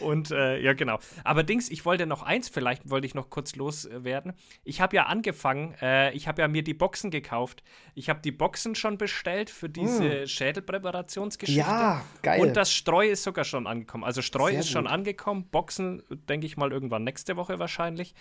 [0.00, 0.98] und äh, ja, genau.
[1.24, 4.32] Aber Dings, ich wollte noch eins, vielleicht wollte ich noch kurz loswerden.
[4.64, 7.62] Ich habe ja angefangen, äh, ich habe ja mir die Boxen gekauft.
[7.94, 11.60] Ich habe die Boxen schon bestellt für diese Schädelpräparationsgeschichte.
[11.60, 12.40] Ja, geil.
[12.40, 14.04] Und das Streu ist sogar schon angekommen.
[14.04, 14.92] Also Streu Sehr ist schon gut.
[14.92, 15.50] angekommen.
[15.50, 18.14] Boxen, denke ich mal, irgendwann nächste Woche wahrscheinlich.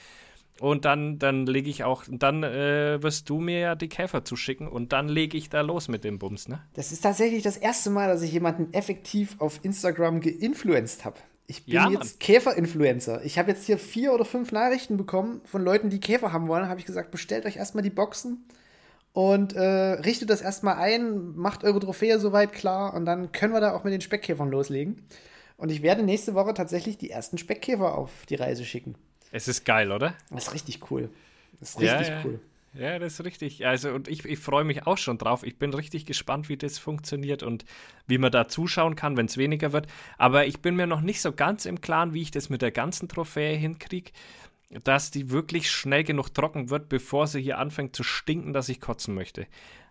[0.60, 4.68] Und dann, dann lege ich auch, dann äh, wirst du mir ja die Käfer zuschicken
[4.68, 6.62] und dann lege ich da los mit dem Bums, ne?
[6.74, 11.18] Das ist tatsächlich das erste Mal, dass ich jemanden effektiv auf Instagram geinfluenced habe.
[11.48, 13.26] Ich bin Ja, jetzt Käfer-Influencer.
[13.26, 16.70] Ich habe jetzt hier vier oder fünf Nachrichten bekommen von Leuten, die Käfer haben wollen.
[16.70, 18.46] Habe ich gesagt, bestellt euch erstmal die Boxen
[19.12, 23.60] und äh, richtet das erstmal ein, macht eure Trophäe soweit klar und dann können wir
[23.60, 25.04] da auch mit den Speckkäfern loslegen.
[25.58, 28.96] Und ich werde nächste Woche tatsächlich die ersten Speckkäfer auf die Reise schicken.
[29.36, 30.14] Es ist geil, oder?
[30.30, 31.10] Das ist richtig cool.
[31.60, 32.22] Das ist Ja, richtig ja.
[32.24, 32.40] cool.
[32.76, 33.66] Ja, das ist richtig.
[33.66, 35.44] Also, und ich, ich freue mich auch schon drauf.
[35.44, 37.66] Ich bin richtig gespannt, wie das funktioniert und
[38.08, 39.88] wie man da zuschauen kann, wenn es weniger wird.
[40.18, 42.72] Aber ich bin mir noch nicht so ganz im Klaren, wie ich das mit der
[42.72, 44.12] ganzen Trophäe hinkriege,
[44.84, 48.80] dass die wirklich schnell genug trocken wird, bevor sie hier anfängt zu stinken, dass ich
[48.82, 49.46] kotzen möchte.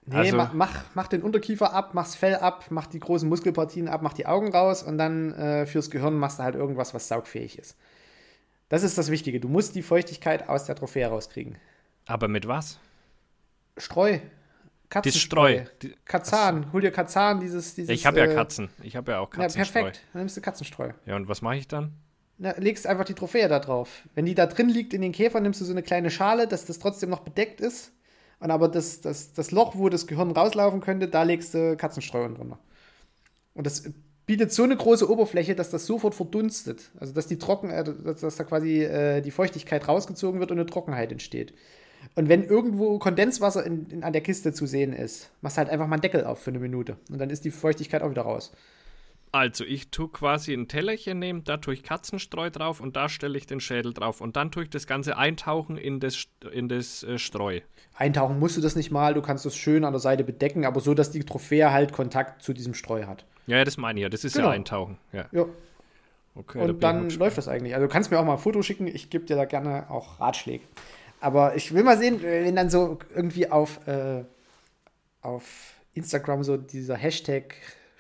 [0.07, 3.86] Nee, Also- mach, mach, mach den Unterkiefer ab, mach's Fell ab, mach die großen Muskelpartien
[3.86, 7.07] ab, mach die Augen raus und dann äh, fürs Gehirn machst du halt irgendwas, was
[7.07, 7.76] saugfähig ist.
[8.73, 9.39] Das ist das Wichtige.
[9.39, 11.59] Du musst die Feuchtigkeit aus der Trophäe rauskriegen.
[12.07, 12.79] Aber mit was?
[13.77, 14.18] Streu.
[14.89, 15.59] Katzenstreu.
[15.59, 15.70] Streu.
[15.83, 16.73] Die- Kazan.
[16.73, 17.75] Hol dir Kazan, dieses.
[17.75, 18.70] dieses Ich habe ja äh, Katzen.
[18.83, 19.83] Ich habe ja auch Ja, Katzenstreu.
[19.83, 20.03] perfekt.
[20.14, 20.93] Dann nimmst du Katzenstreu.
[21.05, 21.93] Ja, und was mache ich dann?
[22.39, 24.09] Na, legst einfach die Trophäe da drauf.
[24.14, 26.64] Wenn die da drin liegt in den Käfer, nimmst du so eine kleine Schale, dass
[26.64, 27.93] das trotzdem noch bedeckt ist.
[28.41, 32.27] Und aber das, das, das Loch, wo das Gehirn rauslaufen könnte, da legst du Katzenstreu
[32.29, 32.59] drunter.
[33.53, 33.83] Und das
[34.33, 36.91] bietet so eine große Oberfläche, dass das sofort verdunstet.
[36.99, 40.59] Also dass die Trocken, äh, dass, dass da quasi äh, die Feuchtigkeit rausgezogen wird und
[40.59, 41.53] eine Trockenheit entsteht.
[42.14, 45.87] Und wenn irgendwo Kondenswasser in, in, an der Kiste zu sehen ist, machst halt einfach
[45.87, 46.97] mal einen Deckel auf für eine Minute.
[47.11, 48.53] Und dann ist die Feuchtigkeit auch wieder raus.
[49.33, 53.37] Also, ich tue quasi ein Tellerchen nehmen, da tue ich Katzenstreu drauf und da stelle
[53.37, 54.22] ich den Schädel drauf.
[54.22, 57.61] Und dann tue ich das Ganze eintauchen in das, in das äh, Streu.
[57.95, 60.80] Eintauchen musst du das nicht mal, du kannst das schön an der Seite bedecken, aber
[60.80, 63.26] so, dass die Trophäe halt Kontakt zu diesem Streu hat.
[63.47, 64.09] Ja, ja, das meine ich ja.
[64.09, 64.49] Das ist Genau.
[64.49, 64.99] ja Eintauchen.
[65.12, 65.26] Ja.
[65.32, 65.47] Ja,
[66.34, 67.74] Okay, da und dann mal läuft das eigentlich.
[67.74, 70.18] Also du kannst mir auch mal ein Foto schicken, ich gebe dir da gerne auch
[70.18, 70.64] Ratschläge.
[71.20, 74.24] Aber ich will mal sehen, äh, wenn dann so irgendwie auf, äh,
[75.20, 77.55] auf Instagram so dieser Hashtag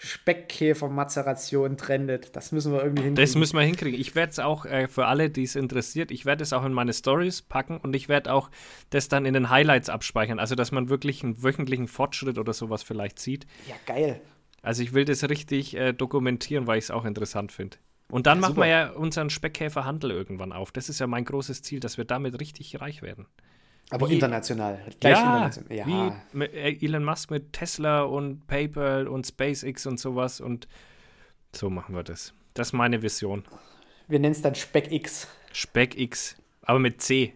[0.04, 2.34] Speckkäfer-Mazeration trendet.
[2.34, 3.24] Das müssen wir irgendwie hinkriegen.
[3.24, 4.00] Das müssen wir hinkriegen.
[4.00, 6.72] Ich werde es auch äh, für alle, die es interessiert, ich werde es auch in
[6.72, 8.50] meine Stories packen und ich werde auch
[8.90, 10.40] das dann in den Highlights abspeichern.
[10.40, 13.46] Also, dass man wirklich einen wöchentlichen Fortschritt oder sowas vielleicht sieht.
[13.68, 14.20] ja, geil.
[14.62, 17.76] Also, ich will das richtig äh, dokumentieren, weil ich es auch interessant finde.
[18.08, 18.66] Und dann Ja, machen super.
[18.66, 20.70] wir ja unseren Speckkäferhandel irgendwann auf.
[20.70, 23.26] Das ist ja mein großes Ziel, dass wir damit richtig reich werden.
[23.90, 24.80] Aber Wie- international.
[25.00, 25.76] Gleich international.
[25.76, 25.86] Ja.
[26.32, 30.68] wie äh, Elon Musk mit Tesla und PayPal und SpaceX und sowas und
[31.54, 32.32] so machen wir das.
[32.54, 33.44] Das ist meine Vision.
[34.08, 35.26] Wir nennen es dann Speck X.
[35.52, 37.34] Speck X, aber mit C.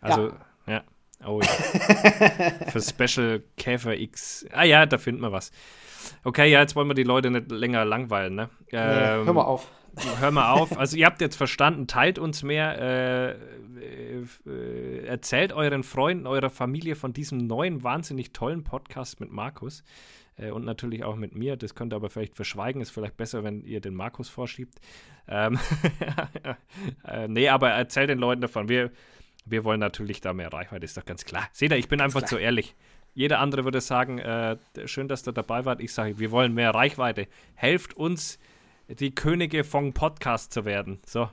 [0.00, 0.32] Also,
[0.66, 0.82] ja.
[1.24, 1.48] Oh ja.
[2.70, 4.46] Für Special Käfer X.
[4.52, 5.50] Ah ja, da finden wir was.
[6.24, 8.50] Okay, ja, jetzt wollen wir die Leute nicht länger langweilen, ne?
[8.70, 9.70] Nee, Ähm, hör mal auf.
[10.20, 10.78] hör mal auf.
[10.78, 13.30] Also ihr habt jetzt verstanden, teilt uns mehr, äh,
[13.80, 19.82] äh, äh, erzählt euren Freunden, eurer Familie von diesem neuen, wahnsinnig tollen Podcast mit Markus
[20.36, 21.56] äh, und natürlich auch mit mir.
[21.56, 24.78] Das könnt ihr aber vielleicht verschweigen, ist vielleicht besser, wenn ihr den Markus vorschiebt.
[25.26, 25.58] Ähm,
[27.04, 28.68] äh, nee, aber erzählt den Leuten davon.
[28.68, 28.90] Wir,
[29.44, 31.48] wir wollen natürlich da mehr Reichweite, ist doch ganz klar.
[31.52, 32.28] Seht ihr, ich bin einfach klar.
[32.28, 32.74] zu ehrlich.
[33.14, 35.80] Jeder andere würde sagen, äh, schön, dass ihr dabei wart.
[35.80, 37.26] Ich sage, wir wollen mehr Reichweite.
[37.54, 38.38] Helft uns,
[38.88, 41.00] die Könige von Podcast zu werden.
[41.04, 41.28] So.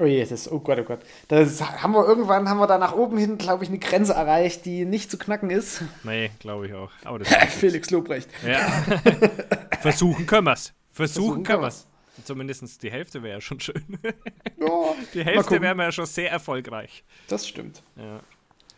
[0.00, 1.00] Oh je, das oh Gott, oh Gott.
[1.28, 4.64] Das haben wir irgendwann, haben wir da nach oben hin, glaube ich, eine Grenze erreicht,
[4.64, 5.82] die nicht zu knacken ist.
[6.02, 6.90] Nee, glaube ich auch.
[7.04, 8.28] Aber das Felix Lobrecht.
[8.46, 8.60] ja.
[9.80, 10.72] Versuchen können wir's.
[10.90, 11.86] Versuchen, Versuchen können können wir's.
[12.24, 13.98] Zumindest die Hälfte wäre ja schon schön.
[14.60, 14.66] Ja,
[15.14, 17.04] Die Hälfte wäre ja schon sehr erfolgreich.
[17.28, 17.82] Das stimmt.
[17.96, 18.20] Ja.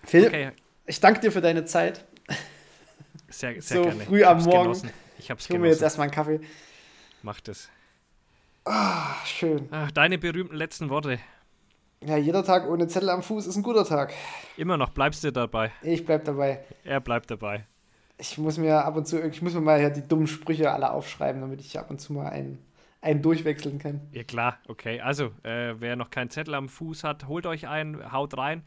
[0.04, 0.50] Phil, Okay.
[0.86, 2.04] Ich danke dir für deine Zeit.
[3.28, 4.04] Sehr, sehr so gerne.
[4.04, 4.62] früh am Morgen.
[4.64, 4.90] Genossen.
[5.18, 5.84] Ich hab's Ich hole mir jetzt genossen.
[6.00, 6.40] erstmal einen Kaffee.
[7.22, 7.68] Mach das.
[8.64, 9.68] Ach, schön.
[9.70, 11.18] Ach, deine berühmten letzten Worte.
[12.02, 14.12] Ja, jeder Tag ohne Zettel am Fuß ist ein guter Tag.
[14.56, 15.72] Immer noch bleibst du dabei.
[15.82, 16.62] Ich bleib dabei.
[16.84, 17.66] Er bleibt dabei.
[18.18, 20.90] Ich muss mir ab und zu, ich muss mir mal hier die dummen Sprüche alle
[20.92, 22.58] aufschreiben, damit ich ab und zu mal einen,
[23.04, 24.00] einen durchwechseln kann.
[24.12, 25.00] Ja, klar, okay.
[25.00, 28.62] Also, äh, wer noch keinen Zettel am Fuß hat, holt euch einen, haut rein.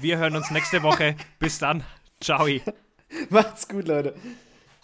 [0.00, 1.14] Wir hören uns nächste Woche.
[1.38, 1.84] Bis dann.
[2.20, 2.46] Ciao.
[3.30, 4.14] Macht's gut, Leute.